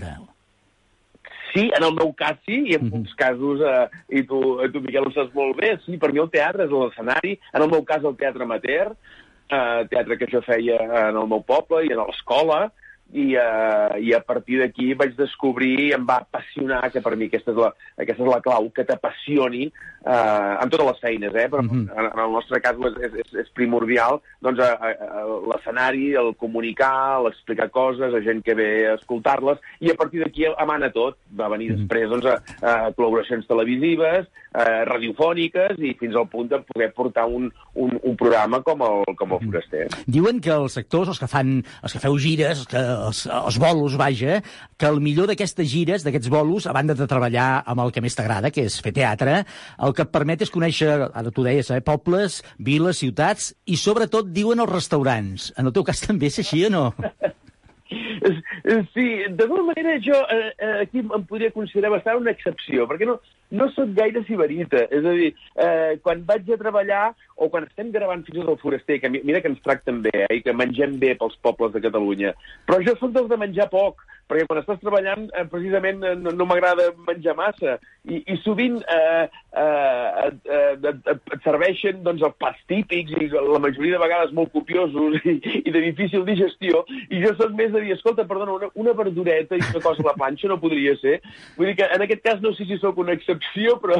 [1.53, 3.86] Sí, en el meu cas sí, i en molts casos, eh,
[4.19, 6.73] i tu, eh, tu, Miquel, ho saps molt bé, sí, per mi el teatre és
[6.73, 8.93] l'escenari, en el meu cas el teatre amateur,
[9.49, 12.65] eh, teatre que jo feia en el meu poble i a l'escola,
[13.13, 17.30] i, uh, i a partir d'aquí vaig descobrir i em va apassionar, que per mi
[17.30, 17.69] aquesta és la,
[18.02, 21.47] aquesta és la clau, que t'apassioni uh, en totes les feines, eh?
[21.49, 21.86] però mm -hmm.
[21.93, 27.21] en, en el nostre cas és, és, és primordial doncs, uh, uh, l'escenari, el comunicar,
[27.23, 31.17] l'explicar coses, a gent que ve a escoltar-les, i a partir d'aquí emana tot.
[31.38, 31.82] Va venir mm -hmm.
[31.82, 37.26] després doncs, a, a col·laboracions televisives, uh, radiofòniques, i fins al punt de poder portar
[37.26, 39.88] un, un, un programa com el, com el Foraster.
[40.08, 43.60] Diuen que els actors, els que fan, els que feu gires, els, que, els, els
[43.62, 44.39] bolos, vaja,
[44.80, 48.18] que el millor d'aquestes gires, d'aquests bolos, a banda de treballar amb el que més
[48.18, 49.44] t'agrada, que és fer teatre,
[49.84, 54.32] el que et permet és conèixer, ara tu deies, eh, pobles, viles, ciutats, i sobretot
[54.34, 55.52] diuen els restaurants.
[55.58, 56.88] En el teu cas també és així o no?
[58.94, 63.06] Sí, de tota manera jo eh, eh, aquí em podria considerar bastant una excepció, perquè
[63.10, 63.18] no,
[63.54, 64.88] no sóc gaire sibarita.
[64.89, 67.04] És a dir, eh, quan vaig a treballar
[67.36, 70.42] o quan estem gravant fins el foraster, que mira que ens tracten bé eh, i
[70.46, 72.34] que mengem bé pels pobles de Catalunya,
[72.68, 76.32] però jo sóc dels de menjar poc, perquè quan estàs treballant eh, precisament eh, no,
[76.34, 77.76] no m'agrada menjar massa
[78.08, 79.26] i, i sovint eh,
[79.60, 85.20] eh, eh, et, serveixen doncs, els plats típics i la majoria de vegades molt copiosos
[85.24, 88.96] i, i de difícil digestió i jo soc més de dir, escolta, perdona, una, una
[88.98, 91.20] verdureta i una cosa a la planxa no podria ser.
[91.58, 93.42] Vull dir que en aquest cas no sé si sóc una excepció,
[93.82, 93.99] però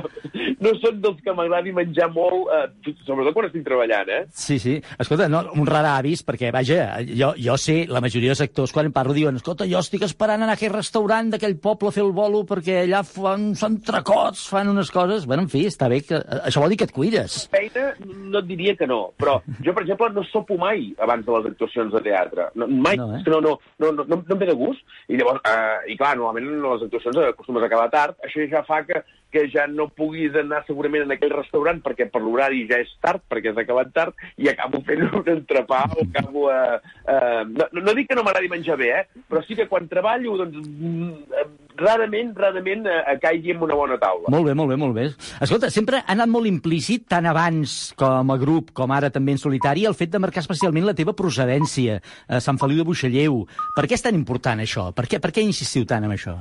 [0.64, 4.22] no sóc dels que m'agradi menjar molt, eh, sobretot quan estic treballant, eh?
[4.32, 4.78] Sí, sí.
[5.00, 8.90] Escolta, no, un rar avis, perquè, vaja, jo, jo sé, la majoria dels actors, quan
[8.90, 12.04] em parlo, diuen, escolta, jo estic esperant anar a aquell restaurant d'aquell poble a fer
[12.06, 15.28] el bolo perquè allà fan, fan tracots, fan unes coses...
[15.30, 17.38] Bueno, en fi, està bé, que, això vol dir que et cuides.
[17.54, 21.36] Feina no et diria que no, però jo, per exemple, no sopo mai abans de
[21.38, 22.50] les actuacions de teatre.
[22.60, 23.24] No, mai, no, eh?
[23.28, 24.84] no, no, no, no, no, no em ve de gust.
[25.12, 28.84] I llavors, eh, i clar, normalment les actuacions acostumes a acabar tard, això ja fa
[28.88, 29.04] que
[29.34, 33.24] que ja no puguis anar segurament en aquell restaurant perquè per l'horari ja és tard,
[33.30, 36.62] perquè has acabat tard, i acabo fent un entrepà o acabo a...
[37.10, 37.18] a...
[37.50, 39.24] No, no dic que no m'agradi menjar bé, eh?
[39.30, 41.44] però sí que quan treballo, doncs, mm,
[41.80, 44.30] rarament, rarament eh, caigui en una bona taula.
[44.34, 45.10] Molt bé, molt bé, molt bé.
[45.42, 49.42] Escolta, sempre ha anat molt implícit, tant abans com a grup, com ara també en
[49.42, 53.44] solitari, el fet de marcar especialment la teva procedència, a Sant Feliu de Buixalleu.
[53.76, 54.92] Per què és tan important això?
[54.96, 56.38] Per què, per què insistiu tant en això?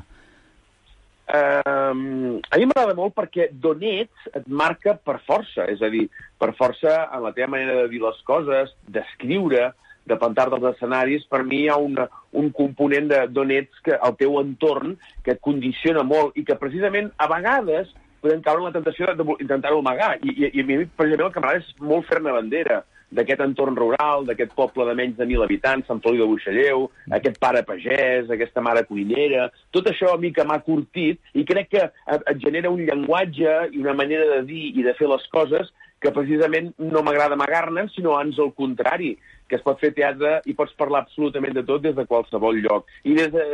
[1.33, 6.05] Um, a mi m'agrada molt perquè d'on ets et marca per força, és a dir,
[6.37, 9.71] per força en la teva manera de dir les coses, d'escriure,
[10.05, 13.97] de plantar dels escenaris, per mi hi ha una, un component de d'on ets, que,
[13.97, 18.69] el teu entorn, que et condiciona molt i que precisament a vegades podem caure en
[18.69, 20.17] la tentació d'intentar-ho amagar.
[20.21, 23.77] I, i, I a mi, precisament, el que m'agrada és molt fer-ne bandera d'aquest entorn
[23.77, 28.31] rural, d'aquest poble de menys de 1.000 habitants, Sant Feliu de Buixalleu, aquest pare pagès,
[28.31, 32.73] aquesta mare cuinera, tot això a mi que m'ha curtit i crec que et, genera
[32.73, 35.71] un llenguatge i una manera de dir i de fer les coses
[36.03, 39.13] que precisament no m'agrada amagar-ne, sinó ans al contrari,
[39.49, 42.89] que es pot fer teatre i pots parlar absolutament de tot des de qualsevol lloc.
[43.07, 43.45] I des de,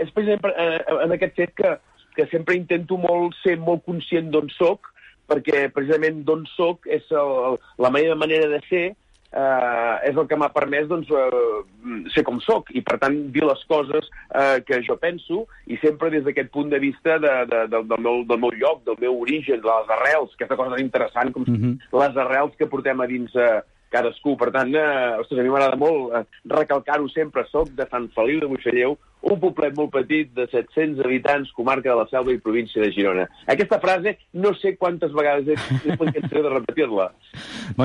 [0.00, 1.74] és precisament eh, en aquest fet que,
[2.16, 4.88] que sempre intento molt ser molt conscient d'on sóc,
[5.28, 8.86] perquè precisament d'on sóc és el, la meva manera de ser
[9.32, 13.44] eh, és el que m'ha permès doncs, eh, ser com sóc i, per tant, dir
[13.44, 17.64] les coses eh, que jo penso i sempre des d'aquest punt de vista de, de,
[17.72, 21.32] de, del, meu, del meu lloc, del meu origen, de les arrels, aquesta cosa interessant
[21.32, 21.74] com mm -hmm.
[22.04, 23.60] les arrels que portem a dins eh,
[23.90, 24.36] cadascú.
[24.36, 27.46] Per tant, eh, ostres, a mi m'agrada molt eh, recalcar-ho sempre.
[27.50, 31.96] Soc de Sant Feliu de Buixalleu, un poblet molt petit de 700 habitants, comarca de
[31.98, 33.26] la Selva i província de Girona.
[33.50, 35.56] Aquesta frase no sé quantes vegades he,
[35.88, 37.10] he de repetir-la.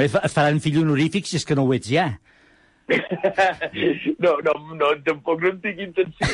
[0.03, 2.11] Es faran fill honorífic si és que no ho ets ja.
[4.23, 6.27] No, no, no, tampoc no en tinc intenció.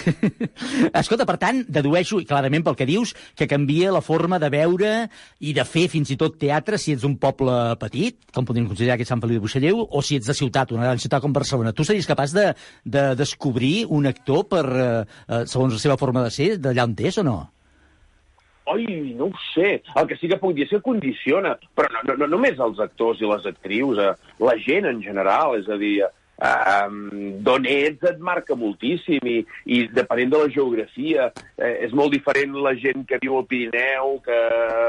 [1.02, 4.94] Escolta, per tant, dedueixo, i clarament pel que dius, que canvia la forma de veure
[5.40, 8.98] i de fer fins i tot teatre si ets un poble petit, com podríem considerar
[9.00, 11.36] que és Sant Feliu de Buixalleu, o si ets de ciutat, una gran ciutat com
[11.36, 11.74] Barcelona.
[11.74, 12.50] Tu series capaç de,
[12.86, 14.90] de descobrir un actor per, eh,
[15.30, 17.40] eh segons la seva forma de ser, d'allà on és o no?
[18.70, 18.86] Oi,
[19.18, 19.80] no ho sé.
[19.98, 22.82] El que sí que puc dir és que condiciona, però no, no, no només els
[22.84, 25.96] actors i les actrius, eh, la gent en general, és a dir,
[26.40, 27.10] Um,
[27.44, 31.26] d'on ets et marca moltíssim i, i depenent de la geografia
[31.58, 34.38] eh, és molt diferent la gent que viu al Pirineu, que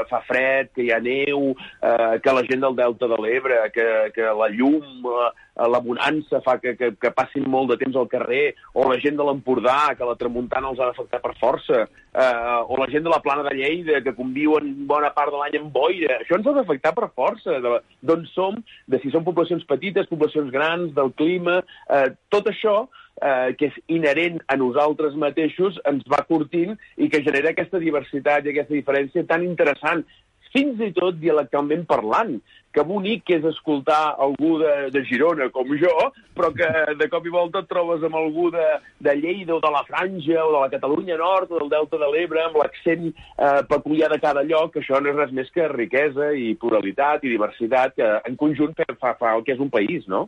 [0.07, 1.51] fa fred, que hi ha neu,
[1.83, 5.29] eh, que la gent del Delta de l'Ebre, que, que la llum, eh,
[5.67, 9.17] la bonança fa que, que, que passin molt de temps al carrer, o la gent
[9.19, 13.13] de l'Empordà, que la tramuntana els ha d'afectar per força, eh, o la gent de
[13.13, 16.21] la plana de Lleida, que conviuen bona part de l'any amb boira.
[16.21, 20.95] Això ens ha d'afectar per força, d'on som, de si són poblacions petites, poblacions grans,
[20.97, 22.87] del clima, eh, tot això
[23.21, 28.45] eh, que és inherent a nosaltres mateixos, ens va curtint i que genera aquesta diversitat
[28.45, 30.05] i aquesta diferència tan interessant
[30.51, 32.39] fins i tot dialectalment parlant.
[32.71, 35.91] Que bonic que és escoltar algú de, de Girona, com jo,
[36.37, 38.67] però que de cop i volta et trobes amb algú de,
[39.03, 42.11] de Lleida o de la Franja o de la Catalunya Nord o del Delta de
[42.13, 44.79] l'Ebre amb l'accent eh, peculiar de cada lloc.
[44.79, 49.15] Això no és res més que riquesa i pluralitat i diversitat que en conjunt fa,
[49.19, 50.27] fa, el que és un país, no?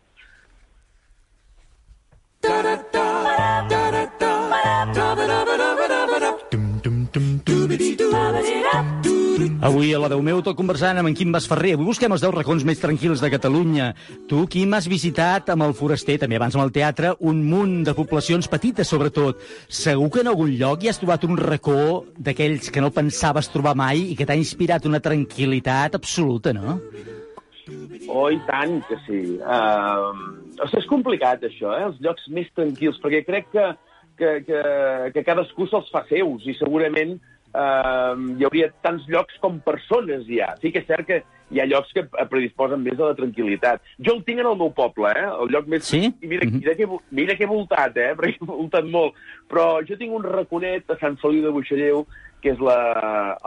[9.63, 11.71] Avui a la Déu meu tot conversant amb en Quim Basferrer.
[11.73, 13.87] Avui busquem els 10 racons més tranquils de Catalunya.
[14.29, 17.95] Tu, Quim, has visitat amb el Foraster, també abans amb el teatre, un munt de
[17.97, 19.41] poblacions petites, sobretot.
[19.67, 23.73] Segur que en algun lloc hi has trobat un racó d'aquells que no pensaves trobar
[23.79, 26.77] mai i que t'ha inspirat una tranquil·litat absoluta, no?
[28.11, 29.23] Oh, i tant que sí.
[29.39, 30.13] Uh,
[30.59, 31.87] o sigui, és complicat, això, eh?
[31.89, 33.69] els llocs més tranquils, perquè crec que,
[34.19, 34.65] que, que,
[35.15, 37.17] que cadascú se'ls fa seus i segurament
[37.53, 40.53] hi hauria tants llocs com persones hi ha.
[40.61, 41.21] Sí que és cert que
[41.53, 43.83] hi ha llocs que predisposen més a la tranquil·litat.
[44.05, 45.27] Jo el tinc en el meu poble, eh?
[45.43, 45.85] el lloc més...
[45.85, 46.07] Sí?
[46.09, 48.13] I mira, mira, que, mira que he voltat, eh?
[48.17, 49.19] perquè he voltat molt.
[49.51, 52.07] Però jo tinc un raconet a Sant Feliu de Buixalleu,
[52.43, 52.79] que és la,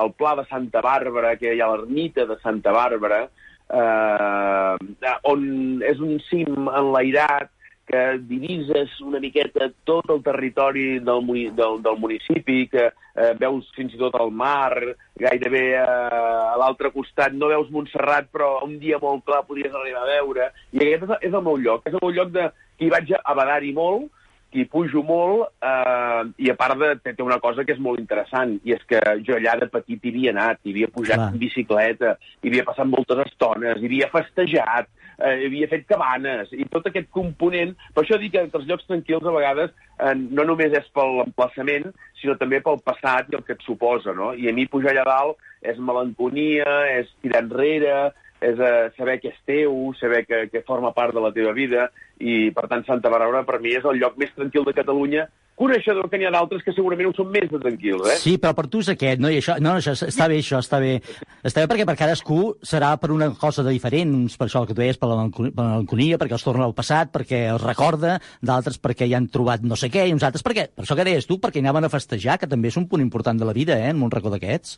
[0.02, 3.26] el Pla de Santa Bàrbara, que hi ha l'ermita de Santa Bàrbara,
[3.66, 5.42] eh, on
[5.84, 7.50] és un cim enlairat
[7.86, 13.68] que divises una miqueta tot el territori del, muni- del, del municipi, que eh, veus
[13.76, 14.74] fins i tot el mar,
[15.22, 20.02] gairebé eh, a l'altre costat no veus Montserrat, però un dia molt clar podries arribar
[20.02, 20.50] a veure.
[20.74, 21.86] I aquest és, és el meu lloc.
[21.86, 24.10] És el meu lloc de, que hi vaig a badar-hi molt,
[24.50, 27.80] que hi pujo molt, eh, i a part de, té té una cosa que és
[27.82, 31.22] molt interessant, i és que jo allà de petit hi havia anat, hi havia pujat
[31.22, 31.32] Clar.
[31.34, 36.66] en bicicleta, hi havia passat moltes estones, hi havia festejat, eh, havia fet cabanes, i
[36.72, 37.74] tot aquest component...
[37.94, 41.88] Per això dic que els llocs tranquils a vegades eh, no només és pel emplaçament,
[42.20, 44.32] sinó també pel passat i el que et suposa, no?
[44.34, 47.96] I a mi pujar allà dalt és melanconia, és tirar enrere,
[48.40, 51.88] és eh, saber que és teu, saber que, que forma part de la teva vida,
[52.20, 56.10] i per tant Santa Bàrbara per mi és el lloc més tranquil de Catalunya, coneixedor
[56.12, 58.16] que n'hi ha d'altres que segurament ho són més de tranquils, eh?
[58.20, 59.30] Sí, però per tu és aquest, no?
[59.32, 60.98] I això, no, això està bé, això està bé.
[61.48, 64.68] Està bé perquè per cadascú serà per una cosa de diferent, uns per això el
[64.68, 68.76] que tu deies, per la melanconia, perquè els torna al passat, perquè els recorda, d'altres
[68.84, 71.28] perquè hi han trobat no sé què, i uns altres perquè, per això que deies
[71.28, 73.94] tu, perquè anaven a festejar, que també és un punt important de la vida, eh,
[73.94, 74.76] en un racó d'aquests.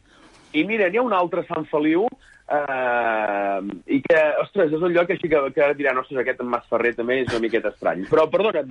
[0.55, 2.07] I mira, n'hi ha un altre Sant Feliu,
[2.51, 3.61] eh,
[3.95, 6.67] i que, ostres, és un lloc així que, que ara diran, ostres, aquest en Mas
[6.71, 8.05] Ferrer també és una miqueta estrany.
[8.11, 8.63] Però, perdona,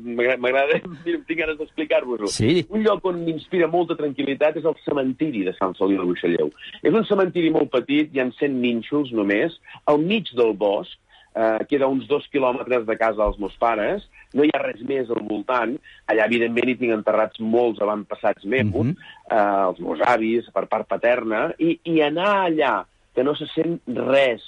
[0.00, 2.30] m'agrada, tinc ganes d'explicar-vos-ho.
[2.32, 2.60] Sí.
[2.70, 6.52] Un lloc on m'inspira molta tranquil·litat és el cementiri de Sant Feliu de Buixalleu.
[6.82, 10.96] És un cementiri molt petit, hi ha 100 nínxols només, al mig del bosc,
[11.36, 14.80] eh, queda a uns dos quilòmetres de casa dels meus pares, no hi ha res
[14.88, 15.76] més al voltant,
[16.10, 18.96] allà evidentment hi tinc enterrats molts avantpassats meus, Mhm.
[19.30, 22.74] eh, els meus avis, per part paterna, i, i anar allà,
[23.16, 24.44] que no se sent res,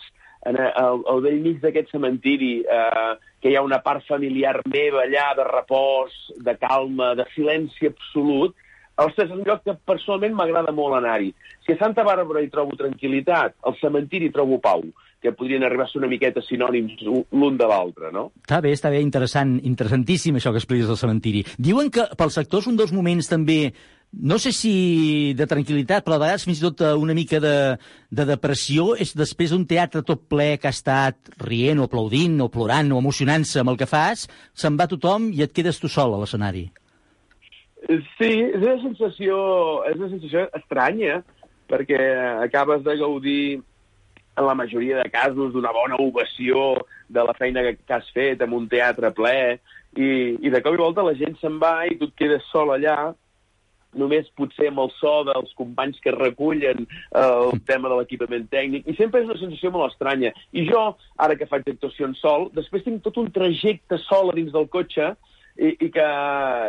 [0.46, 3.10] en, al, al vell mig d'aquest cementiri, eh,
[3.42, 8.54] que hi ha una part familiar meva allà, de repòs, de calma, de silenci absolut,
[8.98, 11.28] Ostres, és un lloc que personalment m'agrada molt anar-hi.
[11.62, 14.82] Si a Santa Bàrbara hi trobo tranquil·litat, al cementiri hi trobo pau,
[15.22, 18.28] que podrien arribar a ser una miqueta sinònims l'un de l'altre, no?
[18.42, 21.44] Està bé, està bé, interessant, interessantíssim això que expliques del cementiri.
[21.58, 23.60] Diuen que pel sector és un dels moments també
[24.12, 27.76] no sé si de tranquil·litat, però a vegades fins i tot eh, una mica de,
[28.08, 32.48] de depressió és després d'un teatre tot ple que ha estat rient o aplaudint o
[32.52, 36.16] plorant o emocionant-se amb el que fas, se'n va tothom i et quedes tu sol
[36.16, 36.68] a l'escenari.
[38.18, 39.38] Sí, és una sensació,
[39.88, 41.20] és una sensació estranya,
[41.68, 42.00] perquè
[42.42, 43.42] acabes de gaudir
[44.38, 48.40] en la majoria de casos d'una bona ovació de la feina que, que has fet
[48.42, 49.58] en un teatre ple,
[49.96, 52.74] i, i de cop i volta la gent se'n va i tu et quedes sol
[52.74, 53.12] allà,
[53.96, 58.84] només potser amb el so dels companys que recullen eh, el tema de l'equipament tècnic,
[58.86, 60.34] i sempre és una sensació molt estranya.
[60.52, 60.84] I jo,
[61.16, 65.14] ara que faig actuacions sol, després tinc tot un trajecte sol a dins del cotxe,
[65.58, 66.06] i, i que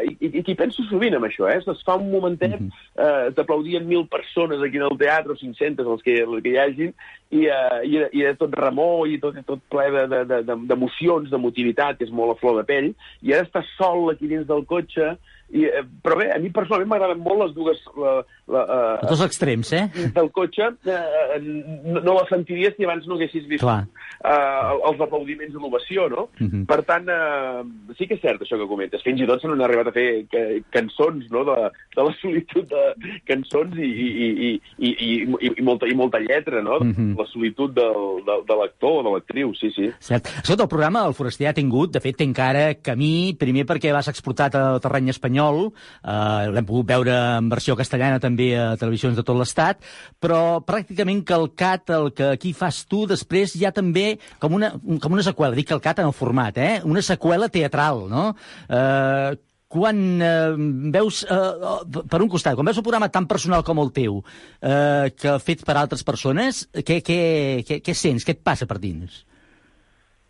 [0.09, 1.59] i, i, que hi penso sovint amb això, eh?
[1.61, 6.05] Es fa un momentet, eh, t'aplaudien mil persones aquí en el teatre, o 500, els
[6.05, 6.95] que, els que hi hagin,
[7.31, 10.43] i, eh, i, era- i era tot remor i tot, tot ple de- de- de-
[10.43, 14.27] de- d'emocions, d'emotivitat, que és molt a flor de pell, i ara estàs sol aquí
[14.27, 15.17] dins del cotxe
[15.49, 17.79] I, eh, però bé, a mi personalment m'agraden molt les dues...
[17.97, 18.11] La,
[18.53, 18.59] la,
[19.01, 19.87] Els dos extrems, eh?
[20.13, 23.79] del cotxe eh, no, no la sentiries si abans no haguessis vist Clar.
[24.21, 26.27] eh, els aplaudiments de l'ovació, no?
[26.37, 26.67] Mhm.
[26.69, 27.63] Per tant, eh,
[27.97, 29.01] sí que és cert això que comentes.
[29.01, 31.57] Fins i tot se n'han arribat a fer que, cançons, no?, de,
[31.97, 32.85] de la solitud de
[33.25, 35.11] cançons i, i, i, i, i,
[35.49, 36.77] i, molta, i molta lletra, no?
[36.85, 37.15] Mhm.
[37.19, 39.89] La solitud del, del, de l'actor o de l'actriu, sí, sí.
[39.99, 40.29] Cert.
[40.41, 44.07] Escolta, el programa El Foraster ha tingut, de fet, té encara camí, primer perquè vas
[44.11, 45.65] exportat al terreny espanyol,
[45.99, 49.83] eh, l'hem pogut veure en versió castellana també a televisions de tot l'Estat,
[50.21, 54.71] però pràcticament calcat el que aquí fas tu, després ha també com una,
[55.01, 56.79] com una seqüela, dic calcat en el format, eh?
[56.87, 58.29] una seqüela teatral, no?
[58.69, 59.35] Eh,
[59.69, 60.55] quan eh,
[60.91, 64.23] veus, eh, per un costat, quan veus un programa tan personal com el teu,
[64.65, 67.19] eh, que fet per altres persones, què, què,
[67.67, 68.25] què, què sents?
[68.25, 69.23] Què et passa per dins?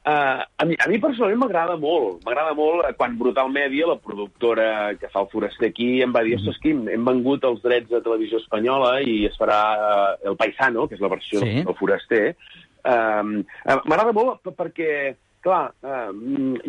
[0.10, 2.24] Uh, a, mi, a mi personalment m'agrada molt.
[2.26, 6.24] M'agrada molt eh, quan Brutal Media, la productora que fa el Foraster aquí, em va
[6.26, 10.38] dir, ostres, Quim, hem vengut els drets de televisió espanyola i es farà uh, El
[10.40, 11.62] Paisano, que és la versió Sí.
[11.68, 12.24] del Foraster.
[12.80, 13.36] Um,
[13.68, 15.14] uh, m'agrada molt perquè,
[15.46, 16.14] clar, uh,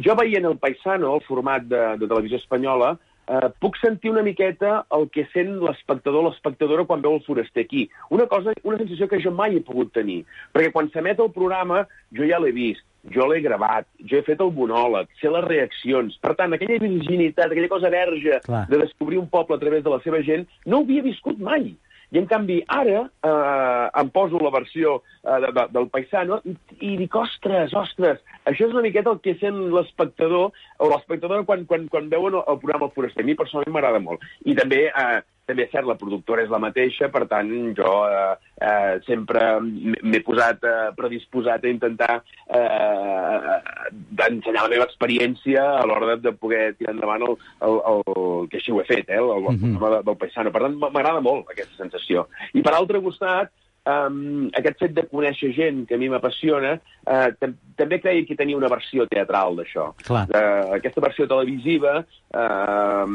[0.02, 2.96] jo veient El Paisano, el format de, de televisió espanyola,
[3.30, 7.84] Uh, puc sentir una miqueta el que sent l'espectador l'espectadora quan veu el foraster aquí.
[8.10, 10.24] Una cosa, una sensació que jo mai he pogut tenir.
[10.50, 11.84] Perquè quan s'emet el programa,
[12.16, 12.82] jo ja l'he vist,
[13.14, 16.16] jo l'he gravat, jo he fet el monòleg, sé les reaccions.
[16.24, 18.64] Per tant, aquella virginitat, aquella cosa verge Clar.
[18.72, 21.70] de descobrir un poble a través de la seva gent, no ho havia viscut mai.
[22.10, 26.56] I, en canvi, ara eh, em poso la versió eh, de, de, del paisano i,
[26.80, 31.66] i dic, ostres, ostres, això és una miqueta el que sent l'espectador o l'espectadora quan,
[31.70, 33.24] quan, quan veuen el, el programa El Foraster.
[33.24, 34.24] A mi personalment m'agrada molt.
[34.44, 35.20] I també, eh,
[35.50, 40.22] també és cert, la productora és la mateixa, per tant, jo eh, eh, sempre m'he
[40.26, 43.60] posat eh, predisposat a intentar eh,
[44.30, 48.60] ensenyar la meva experiència a l'hora de, de poder tirar endavant el, el, el, que
[48.60, 49.74] així ho he fet, eh, el, el Mhm.
[49.76, 50.52] programa de, del Paisano.
[50.54, 52.28] Per tant, m'agrada molt aquesta sensació.
[52.54, 53.50] I per altre costat,
[53.90, 56.76] um, aquest fet de conèixer gent que a mi m'apassiona,
[57.06, 59.90] uh, tam també creia que tenia una versió teatral d'això.
[60.28, 62.04] Uh, aquesta versió televisiva,
[62.34, 63.06] uh,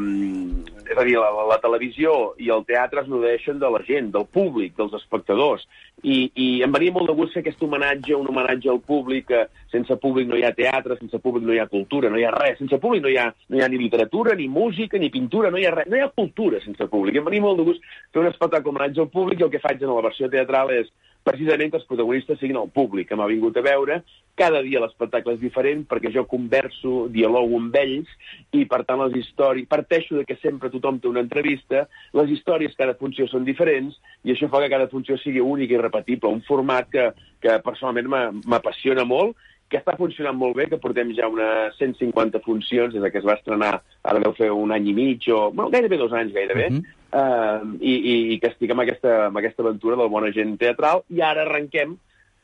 [0.86, 2.12] és a dir, la, la televisió
[2.42, 5.64] i el teatre es nodeixen de la gent, del públic, dels espectadors.
[6.02, 9.42] I, i em venia molt de gust fer aquest homenatge, un homenatge al públic, que
[9.72, 12.34] sense públic no hi ha teatre, sense públic no hi ha cultura, no hi ha
[12.36, 12.60] res.
[12.60, 15.58] Sense públic no hi ha, no hi ha ni literatura, ni música, ni pintura, no
[15.58, 15.90] hi ha res.
[15.90, 17.18] No hi ha cultura sense públic.
[17.18, 19.82] Em venia molt de gust fer un espectacle homenatge al públic i el que faig
[19.82, 20.92] en la versió teatral és
[21.26, 24.00] precisament que els protagonistes siguin el públic que m'ha vingut a veure.
[24.38, 28.10] Cada dia l'espectacle és diferent perquè jo converso, dialogo amb ells
[28.52, 29.68] i, per tant, les històries...
[29.70, 34.34] Parteixo de que sempre tothom té una entrevista, les històries cada funció són diferents i
[34.34, 37.10] això fa que cada funció sigui única i repetible, un format que,
[37.42, 39.36] que personalment m'a- m'apassiona molt
[39.68, 43.26] que està funcionant molt bé, que portem ja unes 150 funcions des de que es
[43.26, 43.72] va estrenar,
[44.06, 46.82] ara deu fer un any i mig, o bueno, gairebé dos anys, gairebé, Mhm.
[47.12, 51.02] uh, i, i, i que estic amb aquesta, amb aquesta aventura del Bona Gent Teatral,
[51.10, 51.96] i ara arrenquem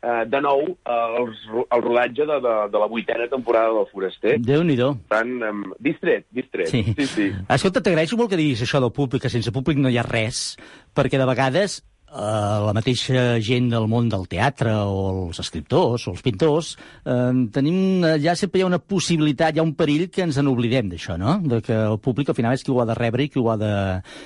[0.02, 1.30] uh, de nou el,
[1.62, 4.38] el rodatge de, de, de la vuitena temporada del Foraster.
[4.42, 4.90] Déu-n'hi-do.
[5.06, 6.68] Per tant, um, distret, distret.
[6.74, 6.82] Sí.
[6.96, 7.06] sí.
[7.06, 7.30] sí.
[7.46, 10.56] Escolta, t'agraeixo molt que diguis això del públic, que sense públic no hi ha res,
[10.96, 16.14] perquè de vegades eh, la mateixa gent del món del teatre o els escriptors o
[16.14, 20.08] els pintors eh, tenim, eh, ja sempre hi ha una possibilitat, hi ha un perill
[20.12, 21.38] que ens en oblidem d'això, no?
[21.42, 23.48] De que el públic al final és qui ho ha de rebre i qui ho
[23.52, 23.72] ha de,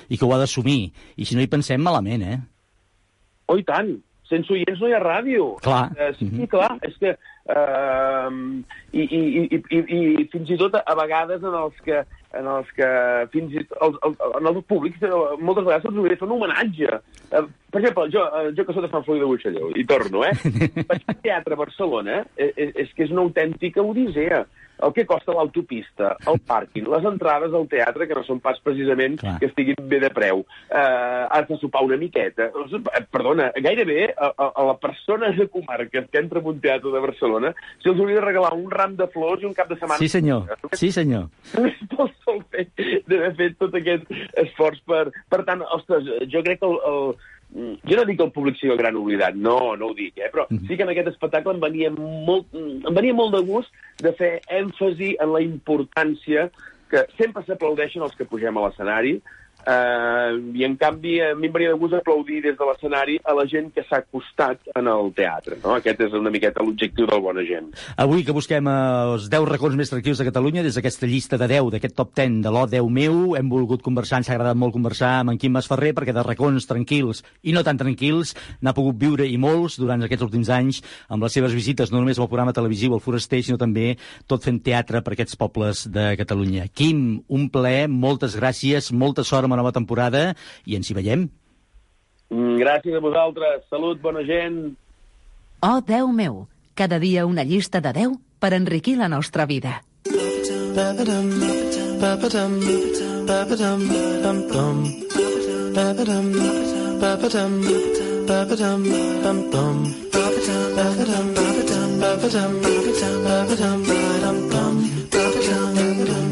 [0.09, 0.81] i qui ho ha d'assumir.
[1.15, 2.37] I si no hi pensem, malament, eh?
[3.47, 3.95] Oh, i tant.
[4.27, 5.55] Sense oients no hi ha ràdio.
[5.63, 5.87] Clar.
[5.95, 6.47] Eh, sí, mm -hmm.
[6.51, 6.77] clar.
[6.81, 7.17] És que...
[7.47, 8.59] Uh,
[8.91, 9.19] i, i,
[9.55, 12.03] i, i, I fins i tot a vegades en els que
[12.35, 12.87] en els que
[13.31, 16.35] fins i tot els, els, en els públics eh, moltes vegades se'ls de fer un
[16.35, 16.99] homenatge.
[17.31, 20.23] Uh, per exemple, jo, uh, jo que soc de Sant Feliu de Buixalleu, i torno,
[20.27, 20.33] eh?
[20.89, 24.43] Vaig al teatre a Barcelona, eh, és, és que és una autèntica odissea.
[24.83, 29.17] El que costa l'autopista, el pàrquing, les entrades al teatre, que no són pas precisament
[29.21, 29.37] Clar.
[29.41, 30.43] que estiguin bé de preu.
[30.69, 32.51] Uh, has de sopar una miqueta.
[32.51, 36.93] Eh, Perdona, gairebé a, a, a la persona de comarques que entra en un teatre
[36.93, 37.53] de Barcelona
[37.83, 39.99] se'ls hauria de regalar un ram de flors i un cap de setmana.
[40.01, 40.47] Sí, senyor.
[40.73, 41.27] Sí, senyor.
[41.53, 44.11] Pel sol fet d'haver fet tot aquest
[44.43, 45.07] esforç per...
[45.31, 47.09] Per tant, ostres, jo crec que el, el,
[47.55, 50.29] jo no dic que el públic sigui el gran oblidat, no, no ho dic, eh?
[50.33, 53.71] però sí que en aquest espectacle em venia molt, em venia molt de gust
[54.03, 56.49] de fer èmfasi en la importància
[56.91, 59.17] que sempre s'aplaudeixen els que pugem a l'escenari,
[59.67, 63.35] eh, i en canvi a mi em venia de gust aplaudir des de l'escenari a
[63.35, 65.59] la gent que s'ha acostat en el teatre.
[65.63, 65.75] No?
[65.77, 67.73] Aquest és una miqueta l'objectiu del Bona Gent.
[67.97, 68.77] Avui que busquem eh,
[69.13, 72.39] els 10 racons més tranquils de Catalunya, des d'aquesta llista de 10, d'aquest top 10
[72.45, 75.93] de l'O10 meu, hem volgut conversar, ens ha agradat molt conversar amb en Quim Masferrer,
[75.97, 80.25] perquè de racons tranquils i no tan tranquils n'ha pogut viure i molts durant aquests
[80.25, 83.95] últims anys amb les seves visites, no només al programa televisiu El Foraster, sinó també
[84.27, 86.67] tot fent teatre per aquests pobles de Catalunya.
[86.73, 90.35] Quim, un plaer, moltes gràcies, molta sort amb la nova temporada
[90.65, 91.27] i ens hi veiem.
[92.29, 93.65] Mm, Gràcies a vosaltres.
[93.71, 94.77] Salut, bona gent.
[95.65, 96.45] Oh, Déu meu,
[96.75, 99.81] cada dia una llista de 10 per enriquir la nostra vida.
[100.77, 101.31] Ba-ba-dum,
[101.97, 102.53] ba-ba-dum,
[103.25, 103.81] ba-ba-dum,
[104.21, 104.77] bum-bum.
[105.73, 106.27] Ba-ba-dum,
[107.01, 107.53] ba-ba-dum,
[108.27, 108.83] ba-ba-dum,
[109.23, 109.77] bum-bum.
[110.13, 112.91] Ba-ba-dum, ba-ba-dum, ba-ba-dum, ba-ba-dum, ba-ba-dum, ba-dum,
[113.25, 113.81] ba-ba-dum, ba-ba-dum,
[114.37, 115.73] ba-ba-dum, ba-ba-dum,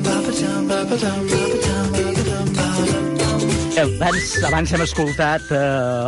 [0.05, 1.64] ba-ba-dum, ba-ba-dum, ba-ba-dum.
[3.75, 5.57] Abans, abans hem escoltat eh,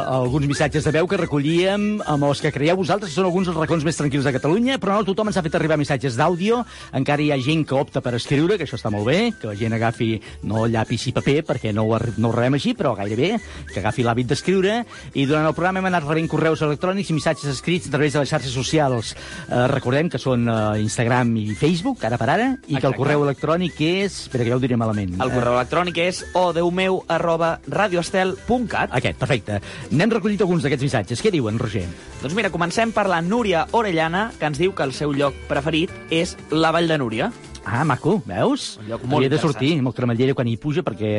[0.08, 3.58] alguns missatges de veu que recollíem amb els que creieu vosaltres que són alguns dels
[3.60, 6.62] racons més tranquils de Catalunya, però no tothom ens ha fet arribar missatges d'àudio.
[6.96, 9.56] Encara hi ha gent que opta per escriure, que això està molt bé, que la
[9.60, 10.14] gent agafi
[10.48, 13.34] no llapis i paper, perquè no ho, no ho rebem així, però gairebé,
[13.74, 14.78] que agafi l'hàbit d'escriure.
[15.20, 18.24] I durant el programa hem anat rebent correus electrònics i missatges escrits a través de
[18.24, 19.12] les xarxes socials.
[19.50, 23.04] Eh, recordem que són eh, Instagram i Facebook, ara per ara, i que el Exacte.
[23.04, 24.24] correu electrònic és...
[24.30, 25.20] Espera, que ja ho diré malament.
[25.20, 28.94] El correu electrònic és odeumeu arroba radioestel.cat.
[28.98, 29.60] Aquest, perfecte.
[29.92, 31.24] N'hem recollit alguns d'aquests missatges.
[31.24, 31.86] Què diuen, Roger?
[32.22, 35.94] Doncs mira, comencem per la Núria Orellana, que ens diu que el seu lloc preferit
[36.10, 37.32] és la Vall de Núria.
[37.68, 38.78] Ah, maco, veus?
[38.80, 41.10] Un lloc molt Havia de sortir amb el cremallera quan hi puja perquè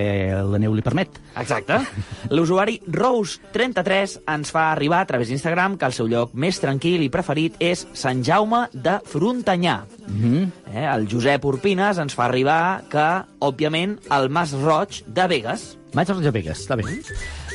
[0.48, 1.18] la neu li permet.
[1.36, 1.76] Exacte.
[2.32, 7.10] L'usuari Rose33 ens fa arribar a través d'Instagram que el seu lloc més tranquil i
[7.12, 9.82] preferit és Sant Jaume de Frontanyà.
[10.06, 10.50] Mm -hmm.
[10.72, 15.77] Eh, el Josep Urpines ens fa arribar que, òbviament, el Mas Roig de Vegas.
[15.94, 16.84] Mas Roig de Vegas, està bé.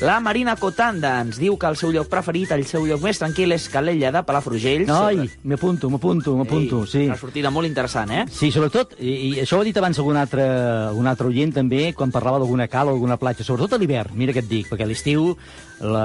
[0.01, 3.53] La Marina Cotanda ens diu que el seu lloc preferit, el seu lloc més tranquil,
[3.55, 4.83] és Calella de Palafrugell.
[4.91, 7.05] Ai, m'apunto, m'apunto, m'apunto, sí.
[7.07, 8.23] Una sortida molt interessant, eh?
[8.33, 10.43] Sí, sobretot, i, i això ho ha dit abans algun altre,
[10.89, 14.35] algun altre oient també, quan parlava d'alguna cala o alguna platja, sobretot a l'hivern, mira
[14.35, 15.37] què et dic, perquè a l'estiu
[15.83, 16.03] la,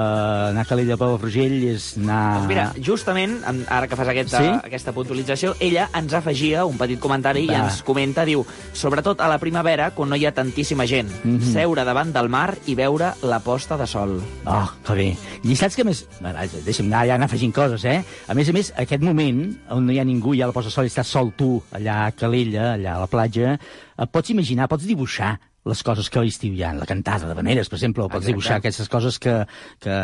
[0.53, 2.21] anar a Calella de Palafrugell és anar...
[2.37, 4.47] Doncs mira, justament, en- ara que fas aquesta, Sí?
[4.69, 7.65] aquesta puntualització, ella ens afegia un petit comentari i Va.
[7.65, 11.51] ens comenta, diu, sobretot a la primavera, quan no hi ha tantíssima gent, Mhm.
[11.51, 14.15] seure davant del mar i veure la posta de sol.
[14.45, 15.07] Oh, que bé.
[15.43, 16.03] I saps que més...
[16.19, 17.99] Deixa'm anar, ja anar afegint coses, eh?
[18.27, 20.87] A més a més, aquest moment, on no hi ha ningú, ja la posa sol
[20.89, 23.55] i estàs sol tu, allà a Calella, allà a la platja,
[23.99, 27.35] et pots imaginar, pots dibuixar les coses que a l'estiu hi ha, la cantada de
[27.37, 28.31] veneres, per exemple, o pots Exacte.
[28.31, 29.33] dibuixar aquestes coses que,
[29.83, 29.97] que,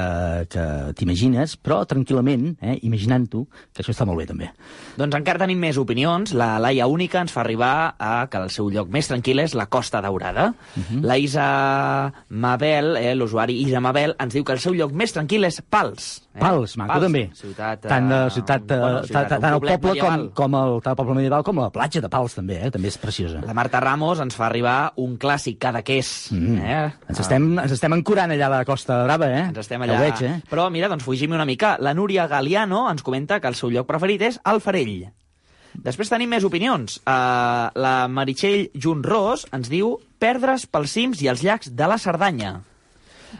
[0.52, 0.66] que
[1.00, 4.52] t'imagines, però tranquil·lament, eh, imaginant-ho, que això està molt bé, també.
[5.00, 6.36] Doncs encara tenim més opinions.
[6.36, 9.70] La Laia Única ens fa arribar a que el seu lloc més tranquil és la
[9.72, 10.52] Costa Daurada.
[10.76, 11.04] Mhm.
[11.06, 11.48] La Isa
[12.30, 16.25] Mabel, eh, l'usuari Isa Mabel, ens diu que el seu lloc més tranquil és Pals.
[16.36, 16.42] Eh?
[16.42, 17.24] Pals, maco, també.
[17.34, 20.26] Ciutat, eh, Tant, la ciutat, eh, bueno, ciutat, tant el poble com, medieval.
[20.36, 22.72] com el, tant el poble medieval com la platja de Pals, també, eh?
[22.76, 23.40] també és preciosa.
[23.48, 26.12] La Marta Ramos ens fa arribar un clàssic cadaqués.
[26.36, 26.58] Mm.
[26.60, 26.94] Eh?
[27.10, 29.46] Ens, estem, ens estem ancorant allà a la Costa Brava, eh?
[29.50, 30.00] Ens estem Ja allà.
[30.00, 30.42] Ho veig, eh?
[30.52, 31.78] Però mira, doncs fugim una mica.
[31.80, 35.08] La Núria Galiano ens comenta que el seu lloc preferit és el Farell.
[35.84, 37.00] Després tenim més opinions.
[37.04, 42.62] Uh, la Meritxell Junros ens diu perdre's pels cims i els llacs de la Cerdanya.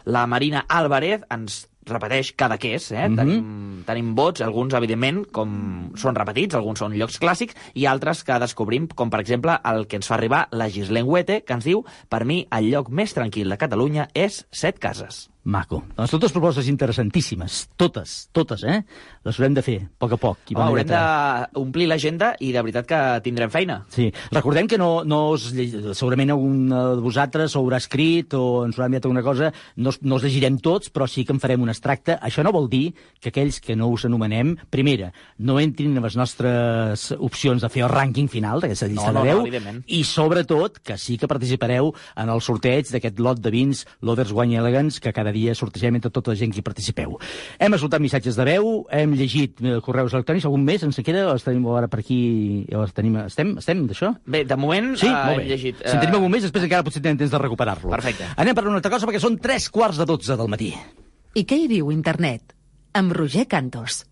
[0.04, 3.08] La Marina Álvarez ens repeteix cada que és, eh?
[3.08, 3.16] Mhm.
[3.16, 8.38] tenim, tenim vots, alguns, evidentment, com són repetits, alguns són llocs clàssics, i altres que
[8.38, 11.84] descobrim, com per exemple el que ens fa arribar la Gislén Huete, que ens diu,
[12.08, 15.28] per mi, el lloc més tranquil de Catalunya és Set Cases.
[15.46, 15.78] Maco.
[15.94, 17.68] Doncs totes propostes interessantíssimes.
[17.78, 18.80] Totes, totes, eh?
[19.22, 20.38] Les haurem de fer, a poc a poc.
[20.50, 23.76] i bona haurem d'omplir l'agenda i de veritat que tindrem feina.
[23.94, 24.08] Sí.
[24.34, 25.52] Recordem que no, no us,
[25.94, 30.18] segurament algun de vosaltres ho haurà escrit o ens haurà enviat alguna cosa, no, no
[30.18, 32.18] els llegirem tots, però sí que en farem un extracte.
[32.26, 32.90] Això no vol dir
[33.22, 37.86] que aquells que no us anomenem, primera, no entrin en les nostres opcions de fer
[37.86, 39.80] el rànquing final d'aquesta llista No, no, de no, 10, evidentment.
[39.94, 44.58] i sobretot que sí que participareu en el sorteig d'aquest lot de vins L'Oders Wine
[44.58, 47.14] Elegance que cada dia sortegem entre tota la gent que hi participeu.
[47.60, 51.26] Hem escoltat missatges de veu, hem llegit eh, correus electrònics, algun més ens en queda?
[51.36, 52.18] Els tenim ara per aquí,
[52.72, 54.14] els tenim, estem, estem d'això?
[54.26, 55.48] Bé, de moment Sí, eh, molt hem bé.
[55.52, 55.80] llegit...
[55.84, 57.92] Si en tenim algun més, després encara potser tenen temps de recuperar-lo.
[57.92, 58.32] Perfecte.
[58.36, 60.72] Anem per una altra cosa, perquè són tres quarts de dotze del matí.
[61.36, 62.54] I què hi diu internet?
[62.96, 64.04] Amb Roger Cantos.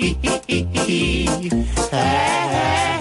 [0.02, 1.66] Hee hee hee hee hee.
[1.92, 2.99] ah.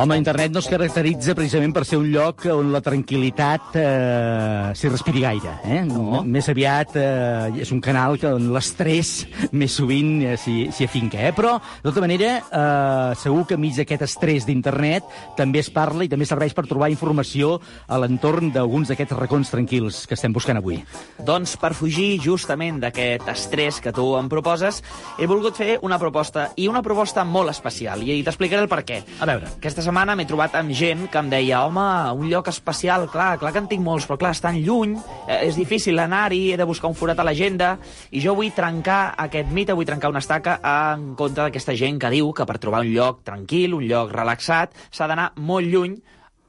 [0.00, 4.88] Home, internet no es caracteritza precisament per ser un lloc on la tranquil·litat eh, s'hi
[4.88, 5.50] respiri gaire.
[5.68, 5.82] Eh?
[5.84, 6.22] No.
[6.24, 9.10] Més aviat eh, és un canal que on l'estrès
[9.52, 11.20] més sovint eh, s'hi afinca.
[11.20, 11.34] Eh?
[11.36, 15.04] Però, de tota manera, eh, segur que enmig d'aquest estrès d'internet
[15.36, 20.06] també es parla i també serveix per trobar informació a l'entorn d'alguns d'aquests racons tranquils
[20.08, 20.80] que estem buscant avui.
[21.20, 24.80] Doncs per fugir justament d'aquest estrès que tu em proposes,
[25.20, 29.02] he volgut fer una proposta, i una proposta molt especial, i t'explicaré el per què.
[29.20, 29.52] A veure.
[29.60, 31.82] Aquesta setmana m'he trobat amb gent que em deia home,
[32.14, 34.92] un lloc especial, clar, clar que en tinc molts, però clar, estan lluny,
[35.26, 37.72] eh, és difícil anar-hi, he de buscar un forat a l'agenda,
[38.14, 42.12] i jo vull trencar aquest mite, vull trencar una estaca en contra d'aquesta gent que
[42.14, 45.98] diu que per trobar un lloc tranquil, un lloc relaxat, s'ha d'anar molt lluny,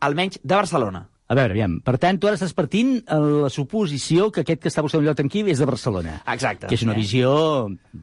[0.06, 1.08] almenys de Barcelona.
[1.32, 1.78] A veure, aviam.
[1.80, 5.06] Per tant, tu ara estàs partint en la suposició que aquest que està buscant un
[5.08, 6.18] lloc tranquil és de Barcelona.
[6.28, 6.68] Exacte.
[6.68, 6.98] Que és una Eh?
[7.00, 7.32] visió,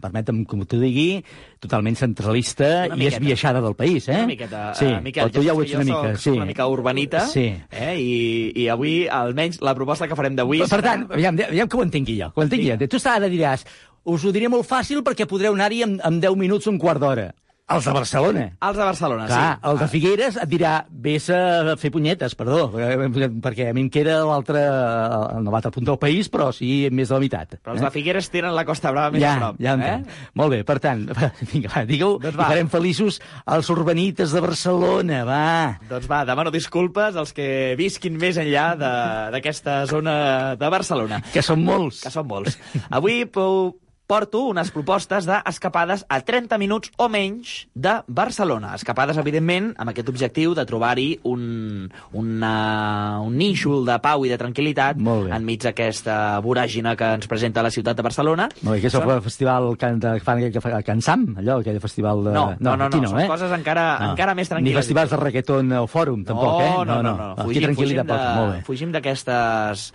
[0.01, 1.22] permetem que t'ho digui,
[1.61, 3.24] totalment centralista Una i és miqueta.
[3.26, 4.16] viaixada del país, eh?
[4.16, 4.87] Una miqueta, sí.
[4.87, 6.31] eh, Miquel, tu ja ho ets una mica, soc sí.
[6.39, 7.45] una mica urbanita, Sí.
[7.70, 7.95] eh?
[8.01, 10.62] I, i avui, almenys, la proposta que farem d'avui...
[10.64, 12.31] Per tant, aviam, aviam que ho entengui jo.
[12.33, 12.79] Que ho entengui jo.
[12.89, 13.66] Tu ara diràs,
[14.09, 17.35] us ho diré molt fàcil perquè podreu anar-hi en, en 10 minuts, un quart d'hora.
[17.69, 18.43] Els de Barcelona.
[18.64, 19.69] Els de Barcelona, Clar, sí.
[19.69, 22.97] el de Figueres et dirà, vés a fer punyetes, perdó, eh,
[23.45, 27.11] perquè a mi em queda l'altre, eh, no l'altre punt del país, però sí més
[27.11, 27.59] de la meitat.
[27.61, 29.59] Però els de Figueres tenen la Costa Brava més ja, a prop.
[29.61, 29.99] ja eh?
[30.41, 32.47] Molt bé, per tant, va, vinga, va, digue-ho, Doncs i va.
[32.55, 35.45] farem feliços els urbanites de Barcelona, va.
[35.91, 41.21] Doncs va, demano disculpes als que visquin més enllà de- d'aquesta zona de Barcelona.
[41.35, 42.01] Que són molts.
[42.07, 42.57] Que són molts.
[42.89, 43.77] Avui pou-
[44.09, 48.71] porto unes propostes d'escapades a 30 minuts o menys de Barcelona.
[48.79, 54.39] Escapades, evidentment, amb aquest objectiu de trobar-hi un, una, un nínxol de pau i de
[54.41, 54.97] tranquil·litat
[55.37, 58.47] enmig d'aquesta voràgina que ens presenta la ciutat de Barcelona.
[58.63, 61.05] Molt bé, que és el Són- festival que, de, que fan que fa a Can
[61.05, 62.33] Sam, allò, aquell festival de...
[62.33, 63.29] No, no, no, aquí no, són eh?
[63.29, 64.73] coses encara, encara més tranquil·les.
[64.73, 66.73] Ni festivals de reggaeton o fòrum, tampoc, eh?
[66.73, 67.13] No, no, no.
[67.21, 67.29] no.
[67.45, 68.65] Aquí tranquil·litat poc, molt bé.
[68.65, 69.93] fugim d'aquestes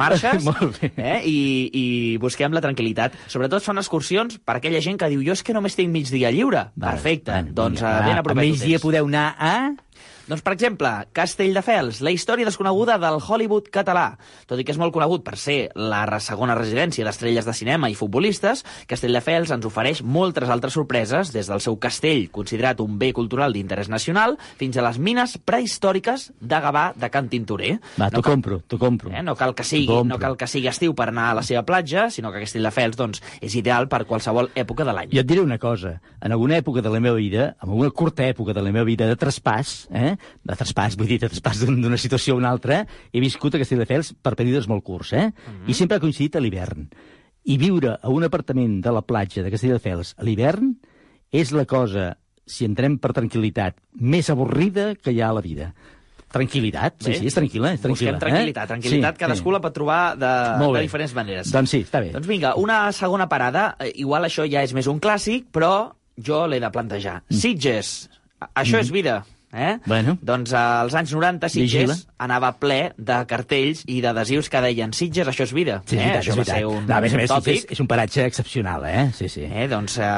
[0.00, 0.48] marxes
[0.96, 1.20] eh?
[1.28, 1.84] I, i
[2.24, 3.18] busquem la tranquil·litat.
[3.30, 6.70] Sobretot fan excursions per aquella gent que diu jo és que només tinc migdia lliure.
[6.78, 7.34] Perfecte.
[7.34, 9.54] bueno, doncs eh, ben va, a a migdia podeu anar a...
[10.30, 14.12] Doncs, per exemple, Castelldefels, la història desconeguda del Hollywood català.
[14.46, 17.96] Tot i que és molt conegut per ser la segona residència d'estrelles de cinema i
[17.98, 23.50] futbolistes, Castelldefels ens ofereix moltes altres sorpreses, des del seu castell, considerat un bé cultural
[23.56, 27.72] d'interès nacional, fins a les mines prehistòriques de Gavà de Can Tintorer.
[27.98, 29.10] Va, t'ho compro, t'ho compro.
[29.10, 29.24] Eh?
[29.26, 32.06] No cal que sigui, no cal que sigui estiu per anar a la seva platja,
[32.14, 35.10] sinó que Castelldefels doncs, és ideal per qualsevol època de l'any.
[35.10, 35.96] Jo et diré una cosa.
[36.22, 39.10] En alguna època de la meva vida, en alguna curta època de la meva vida
[39.10, 40.14] de traspàs, eh?
[40.44, 43.58] De traspàs, vull dir, de traspàs d'un- d'una situació a una altra, he viscut a
[43.58, 45.32] Castelldefels per períodes molt curts, eh?
[45.66, 46.88] I sempre ha coincidit a l'hivern.
[47.44, 50.74] I viure a un apartament de la platja de Castelldefels a l'hivern
[51.32, 55.72] és la cosa, si entrem per tranquil·litat, més avorrida que hi ha a la vida.
[56.30, 58.12] Tranquil·litat, sí, Bé, sí, és tranquil·la, és tranquil·la.
[58.12, 58.62] Busquem tranquil·litat.
[58.62, 58.70] Eh?
[58.70, 59.54] Tranquil·litat, sí, cadascú sí.
[59.56, 60.28] la pot trobar de,
[60.76, 61.50] de diferents maneres.
[61.50, 62.12] Doncs sí, està bé.
[62.14, 63.74] Doncs vinga, una segona parada.
[63.82, 67.16] Eh, Igual això ja és més un clàssic, però jo l'he de plantejar.
[67.34, 68.08] Sitges.
[68.38, 69.24] A- Això és vida.
[69.52, 69.78] Eh?
[69.86, 70.16] Bueno.
[70.22, 71.96] Doncs als anys 90 Sitges Vigila.
[72.20, 75.78] Anava ple de cartells i d'adhesius que deien Sitges, això és vida.
[75.88, 76.18] Sí, és eh?
[76.20, 77.62] això és va ser un, no, a més a més, tòpic.
[77.64, 79.06] és, és un paratge excepcional, eh?
[79.16, 79.46] Sí, sí.
[79.48, 80.10] Eh, doncs eh,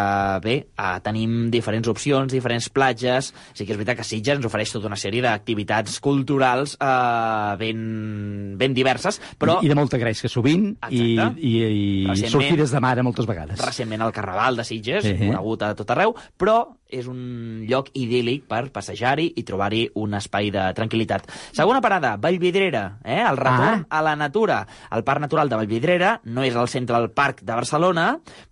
[0.42, 3.32] bé, eh, tenim diferents opcions, diferents platges.
[3.54, 8.56] Sí que és veritat que Sitges ens ofereix tota una sèrie d'activitats culturals eh, ben,
[8.58, 11.40] ben diverses, però I de molta gresca sovint i, Exacte.
[11.40, 13.60] i, i Recentment- sortides de mare moltes vegades.
[13.62, 15.16] recentment el Carnaval de Sitges, Sí.
[15.18, 20.50] conegut a tot arreu, però és un lloc idíl·lic per passejar-hi i trobar-hi un espai
[20.52, 21.24] de tranquil·litat.
[21.52, 23.22] Segona parada, Vallvidrera, eh?
[23.28, 24.66] el retorn a la natura.
[24.90, 28.06] El Parc Natural de Vallvidrera no és al centre del Parc de Barcelona,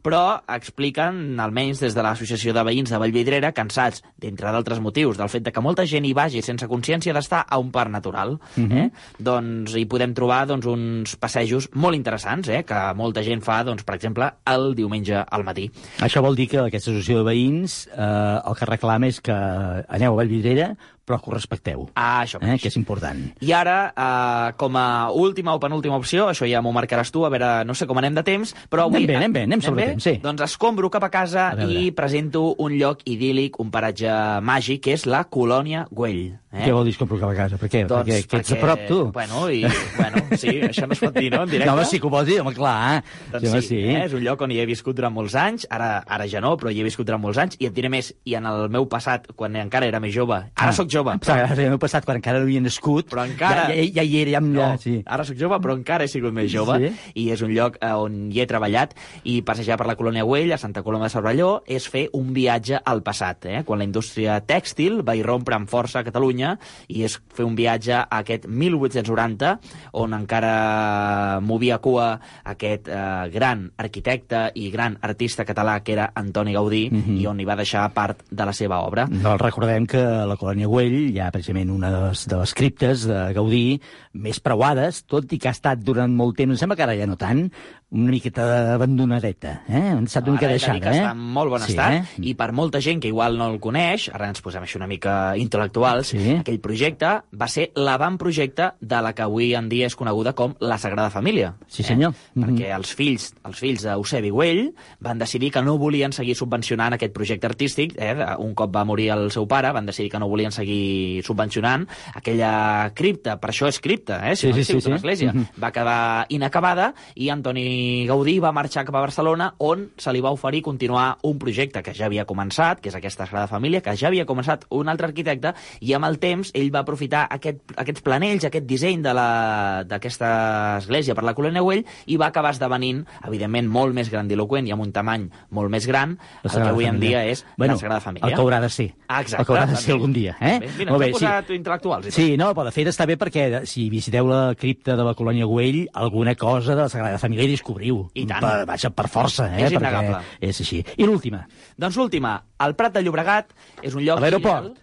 [0.05, 5.33] però expliquen, almenys des de l'Associació de Veïns de Vallvidrera, cansats, d'entre d'altres motius, del
[5.33, 8.37] fet de que molta gent hi vagi sense consciència d'estar a un parc natural.
[8.57, 8.77] Mhm.
[8.77, 8.91] eh?
[9.19, 12.63] Doncs hi podem trobar doncs, uns passejos molt interessants, eh?
[12.65, 15.71] que molta gent fa, doncs, per exemple, el diumenge al matí.
[16.01, 20.13] Això vol dir que aquesta associació de veïns eh, el que reclama és que aneu
[20.13, 20.75] a Vallvidrera,
[21.11, 21.89] però que ho respecteu.
[21.99, 23.19] Ah, això eh, que és important.
[23.43, 27.33] I ara, eh, com a última o penúltima opció, això ja m'ho marcaràs tu, a
[27.33, 29.03] veure, no sé com anem de temps, però avui...
[29.03, 30.21] Anem bé, anem bé, anem sobre temps, sí.
[30.23, 34.15] Doncs escombro cap a casa A i presento un lloc idíl·lic, un paratge
[34.47, 36.40] màgic, que és la Colònia Güell.
[36.51, 36.65] Eh?
[36.67, 37.55] Què vol dir es compro a casa?
[37.61, 37.85] Per què?
[37.87, 38.97] Doncs perquè, que ets a prop, tu?
[39.15, 39.61] Bueno, i,
[39.95, 41.69] bueno, sí, això no es pot dir, no, en directe?
[41.71, 42.73] No, home, sí que ho vols dir, home, clar.
[42.97, 43.29] Eh?
[43.37, 44.01] Doncs home, sí, eh?
[44.09, 46.73] és un lloc on hi he viscut durant molts anys, ara, ara ja no, però
[46.75, 49.29] hi he viscut durant molts anys, i et diré més, i en el meu passat,
[49.39, 50.75] quan encara era més jove, ara Ah.
[50.75, 51.37] sóc jove, Però...
[51.39, 53.69] En el meu passat, quan encara no havia nascut, però encara...
[53.71, 54.97] ja, ja, ja hi era, ja, no, ja, sí.
[55.07, 56.91] ara sóc jove, però encara he sigut més jove, Sí?
[57.15, 60.51] i és un lloc eh, on hi he treballat, i passejar per la Colònia Güell,
[60.51, 63.63] a Santa Coloma de Cervelló, és fer un viatge al passat, eh?
[63.63, 66.39] quan la indústria tèxtil va irrompre amb força a Catalunya,
[66.89, 69.55] i és fer un viatge a aquest 1890,
[70.01, 72.13] on encara movia cua
[72.45, 77.17] aquest eh, gran arquitecte i gran artista català que era Antoni Gaudí, Mhm.
[77.21, 79.07] i on hi va deixar part de la seva obra.
[79.11, 82.55] No, recordem que a la colònia Güell hi ha precisament una de les, de les
[82.55, 83.81] criptes de Gaudí
[84.15, 87.07] més preuades, tot i que ha estat durant molt temps, em sembla que ara ja
[87.07, 87.51] no tant,
[87.93, 89.81] una miqueta abandonadeta, eh?
[89.91, 91.01] Ha estat una mica de dir deixada, que eh?
[91.03, 92.23] està en molt bon sí, estat, Eh?
[92.31, 95.35] i per molta gent que igual no el coneix, ara ens posem així una mica
[95.37, 96.37] intel·lectuals, Sí.
[96.39, 100.79] aquell projecte va ser l'avantprojecte de la que avui en dia és coneguda com la
[100.79, 101.55] Sagrada Família.
[101.67, 102.13] Sí, senyor.
[102.13, 102.41] Eh?
[102.41, 107.13] Perquè els fills, els fills d'Eusebi Güell van decidir que no volien seguir subvencionant aquest
[107.13, 107.97] projecte artístic.
[107.99, 108.15] Eh?
[108.39, 112.93] Un cop va morir el seu pare, van decidir que no volien seguir subvencionant aquella
[112.95, 113.37] cripta.
[113.41, 114.37] Per això és cripta, eh?
[114.37, 114.93] si Sí, no sí, sí, una sí.
[115.01, 115.33] església.
[115.33, 115.47] Mhm.
[115.63, 117.67] Va quedar inacabada i Antoni
[118.09, 121.95] Gaudí va marxar cap a Barcelona on se li va oferir continuar un projecte que
[121.97, 125.53] ja havia començat, que és aquesta Sagrada Família, que ja havia començat un altre arquitecte,
[125.81, 130.79] i amb el temps ell va aprofitar aquest, aquests planells, aquest disseny de la- d'aquesta
[130.79, 134.83] església per la Colònia Güell i va acabar esdevenint, evidentment, molt més grandiloquent i amb
[134.83, 138.27] un tamany molt més gran, el que avui en dia és bueno, la Sagrada Família.
[138.29, 138.89] El que haurà de ser.
[139.09, 139.43] Ah, exacte.
[139.43, 140.59] El que haurà de ser algun dia, eh?
[140.61, 142.11] Bé, Mira, Molt bé, posat intel·lectuals.
[142.15, 145.47] Sí, no, però de fet està bé perquè si visiteu la cripta de la colònia
[145.47, 148.11] Güell, alguna cosa de la Sagrada Família hi descobriu.
[148.15, 148.43] I tant.
[148.43, 149.65] Per, vaja, per força, eh?
[149.65, 150.21] És perquè innegable.
[150.41, 150.83] És així.
[150.99, 151.45] I l'última.
[151.81, 154.19] Doncs l'última, el Prat de Llobregat és un lloc...
[154.19, 154.79] A l'aeroport?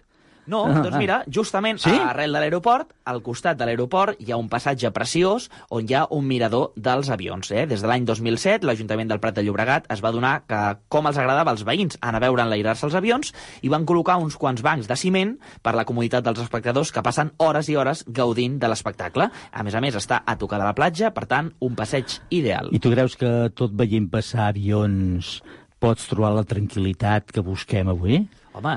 [0.48, 0.98] No, Ah, doncs ah.
[0.98, 1.90] mira, justament Sí?
[1.92, 6.06] arrel de l'aeroport, al costat de l'aeroport, hi ha un passatge preciós on hi ha
[6.10, 7.50] un mirador dels avions.
[7.52, 7.66] Eh?
[7.68, 11.18] Des de l'any 2007, l'Ajuntament del Prat de Llobregat es va donar que com els
[11.20, 14.88] agradava als veïns anar a veure enlairar-se els avions i van col·locar uns quants bancs
[14.88, 19.28] de ciment per la comoditat dels espectadors que passen hores i hores gaudint de l'espectacle.
[19.52, 22.70] A més a més, està a tocar de la platja, per tant, un passeig ideal.
[22.72, 25.42] I tu creus que tot veient passar avions
[25.78, 28.24] pots trobar la tranquil·litat que busquem avui?
[28.58, 28.72] Home,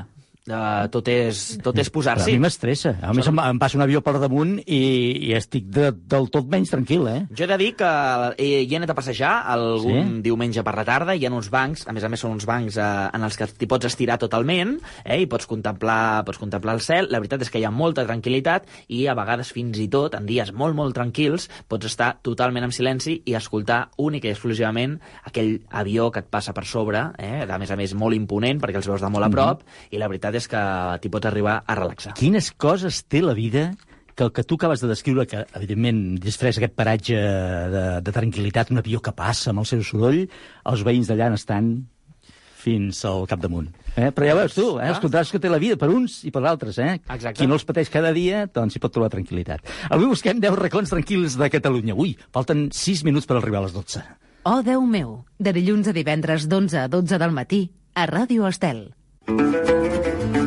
[0.49, 2.31] Uh, tot és, tot és posar-s'hi.
[2.33, 2.95] A mi m'estressa.
[3.05, 4.79] A més, em, em passa un avió per damunt i,
[5.27, 7.19] i estic de, del tot menys tranquil, eh?
[7.37, 7.89] Jo he de dir que
[8.41, 10.21] he, hi he anat a passejar algun Sí?
[10.25, 12.79] diumenge per la tarda, hi ha uns bancs, a més a més són uns bancs
[12.81, 14.73] eh, en els que t'hi pots estirar totalment,
[15.03, 18.07] eh, i pots contemplar, pots contemplar el cel, la veritat és que hi ha molta
[18.09, 18.65] tranquil·litat
[18.97, 22.73] i a vegades fins i tot, en dies molt, molt tranquils, pots estar totalment en
[22.73, 24.97] silenci i escoltar únic i exclusivament
[25.29, 28.81] aquell avió que et passa per sobre, eh, a més a més molt imponent perquè
[28.81, 29.61] els veus de molt a prop,
[29.93, 30.61] i la veritat és que
[31.01, 32.13] t'hi pots arribar a relaxar.
[32.17, 33.71] Quines coses té la vida
[34.15, 38.71] que el que tu acabes de descriure, que evidentment després aquest paratge de, de tranquil·litat,
[38.73, 40.25] un avió que passa amb el seu soroll,
[40.67, 41.71] els veïns d'allà n'estan
[42.61, 43.71] fins al capdamunt.
[43.95, 44.11] Eh?
[44.13, 44.91] Però ja veus tu, eh?
[44.91, 46.77] els contrastos que té la vida per uns i per altres.
[46.77, 46.99] Eh?
[47.01, 47.39] Exacte.
[47.39, 49.65] Qui no els pateix cada dia, doncs hi pot trobar tranquil·litat.
[49.89, 51.97] Avui busquem 10 racons tranquils de Catalunya.
[51.97, 54.05] Ui, falten 6 minuts per arribar a les 12.
[54.45, 58.91] Oh, Déu meu, de dilluns a divendres d'11 a 12 del matí, a Ràdio Estel.
[59.37, 60.40] Música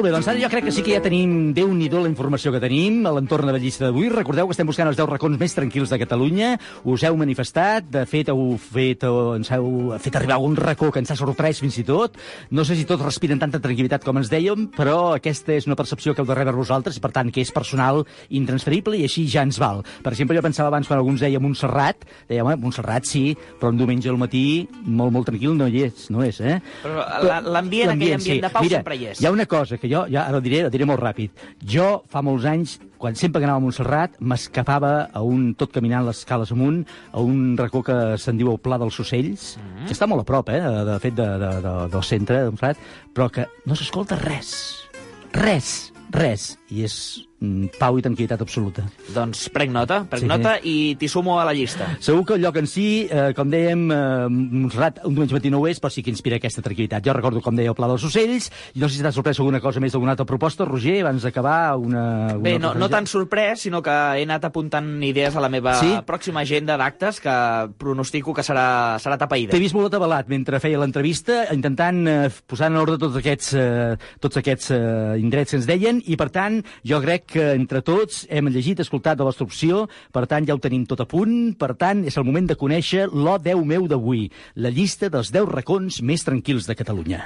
[0.00, 2.48] Molt bé, doncs ara jo crec que sí que ja tenim déu nhi la informació
[2.54, 4.06] que tenim a l'entorn de la llista d'avui.
[4.08, 6.54] Recordeu que estem buscant els 10 racons més tranquils de Catalunya.
[6.88, 11.02] Us heu manifestat, de fet heu fet, o ens heu fet arribar algun racó que
[11.04, 12.16] ens ha sorprès fins i tot.
[12.50, 16.14] No sé si tots respiren tanta tranquil·litat com ens dèiem, però aquesta és una percepció
[16.16, 19.44] que heu de rebre vosaltres i per tant que és personal, intransferible i així ja
[19.44, 19.84] ens val.
[20.00, 23.76] Per exemple, jo pensava abans quan alguns deia Montserrat, deia, home, Montserrat sí, però un
[23.84, 26.56] diumenge al matí molt, molt tranquil no hi és, no és, eh?
[26.86, 29.20] Però la- l'ambient, aquell ambient de pau Mira, sempre hi és.
[29.20, 31.30] Hi ha una cosa que jo, ja ara ho diré, ho diré molt ràpid.
[31.66, 36.06] Jo, fa molts anys, quan sempre que anava a Montserrat, m'escapava a un, tot caminant
[36.06, 39.86] les escales amunt, a un racó que se'n diu el Pla dels Ocells, Mhm.
[39.88, 42.50] que està molt a prop, eh, de, de fet, de, de, de, del centre de
[42.50, 42.78] Montserrat,
[43.14, 44.86] però que no s'escolta res.
[45.32, 46.56] Res, res.
[46.70, 46.94] I és
[47.40, 48.84] mm, pau i tranquil·litat absoluta.
[49.14, 51.88] Doncs prenc nota, prenc Sí, nota i t'hi sumo a la llista.
[51.98, 55.58] Segur que el lloc en si, eh, com dèiem, eh, Montserrat un diumenge matí no
[55.60, 57.02] ho és, però sí que inspira aquesta tranquil·litat.
[57.06, 59.60] Jo recordo, com deia, el Pla dels Ocells, i no sé si t'ha sorprès alguna
[59.60, 62.04] cosa més d'alguna altra proposta, Roger, abans d'acabar, una...
[62.30, 65.74] alguna Bé, no, no tan sorprès, sinó que he anat apuntant idees a la meva
[65.80, 65.90] Sí?
[66.06, 67.34] pròxima agenda d'actes que
[67.78, 69.50] pronostico que serà, serà tapaïda.
[69.54, 73.96] T'he vist molt atabalat mentre feia l'entrevista, intentant eh, posar en ordre tots aquests, eh,
[74.20, 78.24] tots aquests eh, indrets que ens deien, i per tant, jo crec que entre tots
[78.30, 81.54] hem llegit, escoltat de la vostra opció, per tant ja ho tenim tot a punt,
[81.60, 85.48] per tant és el moment de conèixer l'O 10 meu d'avui, la llista dels 10
[85.50, 87.22] racons més tranquils de Catalunya.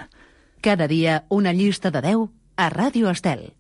[0.65, 3.51] Cada dia una llista de 10 a Ràdio Estel.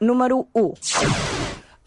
[0.00, 0.74] Número 1.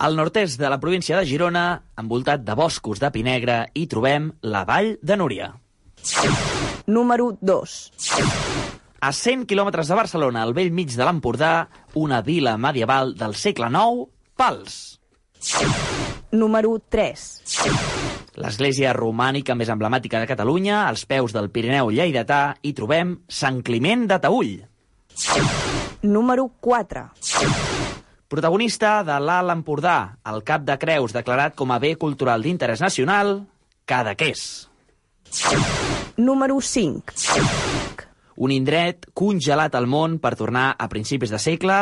[0.01, 4.31] Al nord-est de la província de Girona, envoltat de boscos de pi negre, hi trobem
[4.41, 5.51] la Vall de Núria.
[6.87, 8.80] Número 2.
[9.01, 11.65] A 100 quilòmetres de Barcelona, al vell mig de l'Empordà,
[11.97, 14.03] una vila medieval del segle IX,
[14.37, 14.75] Pals.
[16.37, 17.23] Número 3.
[18.37, 24.05] L'església romànica més emblemàtica de Catalunya, als peus del Pirineu lleidatà, hi trobem Sant Climent
[24.05, 24.53] de Taüll.
[26.05, 27.07] Número 4.
[28.29, 29.97] Protagonista de l'Alt Empordà,
[30.29, 33.39] el Cap de Creus declarat com a bé cultural d'interès nacional,
[33.89, 34.69] Cadaqués.
[36.21, 37.70] Número 5.
[38.41, 41.75] Un indret congelat al món per tornar a principis de segle,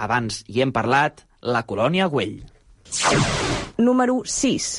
[0.00, 2.38] abans hi hem parlat, la colònia Güell.
[3.76, 4.70] Número 6.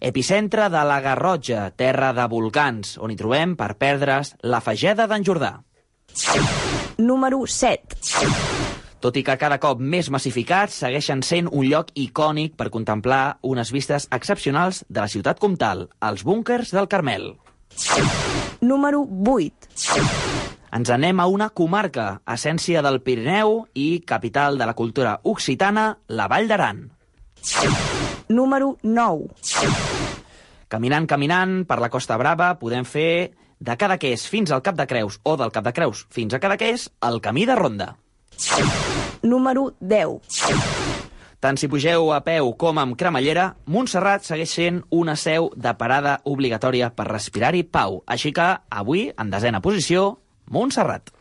[0.00, 5.24] Epicentre de la Garrotja, terra de volcans, on hi trobem, per perdre's, la Fageda d'en
[5.26, 5.52] Jordà.
[6.96, 8.00] Número 7.
[9.04, 13.68] Tot i que cada cop més massificats, segueixen sent un lloc icònic per contemplar unes
[13.68, 17.34] vistes excepcionals de la ciutat comtal, els búnkers del Carmel.
[18.60, 19.68] Número 8.
[20.76, 26.28] Ens anem a una comarca, essència del Pirineu i capital de la cultura occitana, la
[26.28, 26.82] Vall d'Aran.
[28.28, 29.28] Número 9.
[30.68, 35.20] Caminant, caminant per la Costa Brava podem fer de Cadaqués fins al Cap de Creus
[35.22, 37.94] o del Cap de Creus fins a Cadaqués el camí de ronda.
[39.22, 40.85] Número 10.
[41.46, 46.16] Tant si pugeu a peu com amb cremallera, Montserrat segueix sent una seu de parada
[46.26, 48.00] obligatòria per respirar-hi pau.
[48.10, 48.48] Així que,
[48.80, 50.08] avui, en desena posició,
[50.50, 51.15] Montserrat.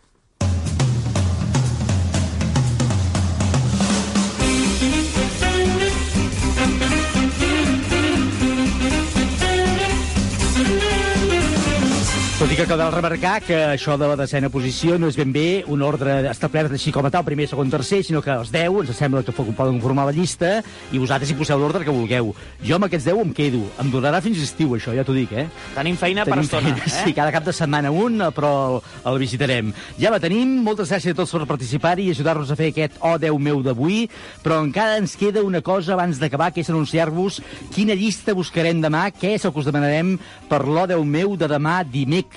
[12.45, 15.63] Tot i que cal remarcar que això de la desena posició no és ben bé
[15.73, 18.99] un ordre establert així com a tal, primer, segon, tercer, sinó que els 10 ens
[18.99, 20.59] sembla que poden conformar la llista
[20.93, 22.35] i vosaltres hi poseu l'ordre que vulgueu.
[22.61, 23.61] Jo amb aquests 10 em quedo.
[23.81, 25.47] Em durarà fins estiu, això, ja t'ho dic, eh?
[25.73, 27.07] Tenim feina per Tenim estona, feina, eh?
[27.07, 28.77] Sí, cada cap de setmana un, però el,
[29.09, 29.73] el visitarem.
[29.97, 33.15] Ja la tenim, moltes gràcies a tots per participar-hi i ajudar-nos a fer aquest O
[33.25, 34.03] 10 meu d'avui,
[34.45, 37.41] però encara ens queda una cosa abans d'acabar, que és anunciar-vos
[37.73, 40.13] quina llista buscarem demà, què és el que us demanarem
[40.45, 42.34] per l'O 10 meu de demà dimecres.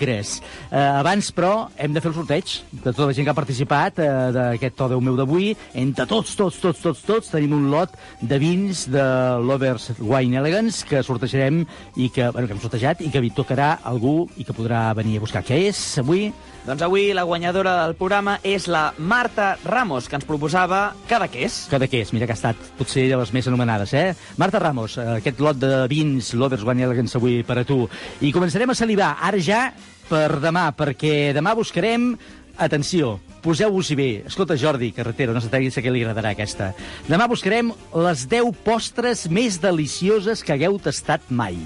[0.70, 4.02] Eh, abans, però, hem de fer el sorteig de tota la gent que ha participat
[4.02, 5.50] eh, d'aquest O 10 meu d'avui.
[5.74, 9.06] Entre tots, tots, tots, tots, tots, tenim un lot de vins de
[9.42, 11.64] Lovers Wine Elegance que sortejarem
[11.96, 15.26] i que, bueno, que hem sortejat i que tocarà algú i que podrà venir a
[15.26, 15.44] buscar.
[15.46, 16.30] Què és avui?
[16.68, 21.62] Doncs avui la guanyadora del programa és la Marta Ramos, que ens proposava Cadaqués.
[21.70, 24.10] Cadaqués, mira que ha estat potser de les més anomenades, eh?
[24.36, 27.86] Marta Ramos, eh, aquest lot de vins Lovers Wine Elegance avui per a tu.
[28.20, 29.62] I començarem a salivar, ara ja,
[30.10, 32.12] per demà, perquè demà buscarem
[32.58, 34.10] Atenció, poseu-vos-hi bé.
[34.26, 36.74] Escolta, Jordi, carretero, no sé què li agradarà aquesta.
[37.08, 41.56] Demà buscarem les 10 postres més delicioses que hagueu tastat mai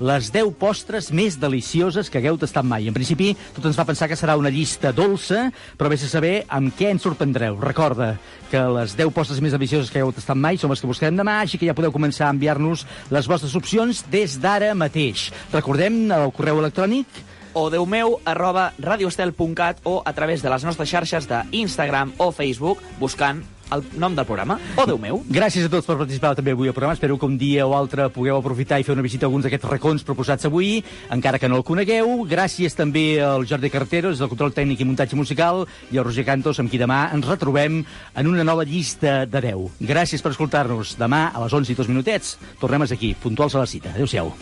[0.00, 2.88] les 10 postres més delicioses que hagueu tastat mai.
[2.88, 6.34] En principi, tot ens fa pensar que serà una llista dolça, però vés a saber
[6.48, 7.60] amb què ens sorprendreu.
[7.60, 8.14] Recorda
[8.50, 11.40] que les 10 postres més delicioses que hagueu tastat mai són les que buscarem demà,
[11.44, 15.28] així que ja podeu començar a enviar-nos les vostres opcions des d'ara mateix.
[15.52, 21.26] Recordem el correu electrònic o deumeu arroba radioestel.cat o a través de les nostres xarxes
[21.28, 23.42] d'Instagram o Facebook buscant
[23.72, 25.22] el nom del programa, o Déu meu.
[25.30, 26.94] Gràcies a tots per participar també avui al programa.
[26.96, 29.68] Espero que un dia o altre pugueu aprofitar i fer una visita a alguns d'aquests
[29.70, 32.24] racons proposats avui, encara que no el conegueu.
[32.30, 36.60] Gràcies també al Jordi Carreteros, del control tècnic i muntatge musical, i al Roger Cantos,
[36.60, 37.82] amb qui demà ens retrobem
[38.14, 39.80] en una nova llista de 10.
[39.86, 40.96] Gràcies per escoltar-nos.
[41.00, 43.92] Demà, a les 11 i 2 minutets, tornem aquí, puntuals a la cita.
[43.94, 44.32] Adéu-siau.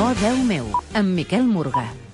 [0.00, 2.09] Oh, Déu meu, amb Miquel Morgà.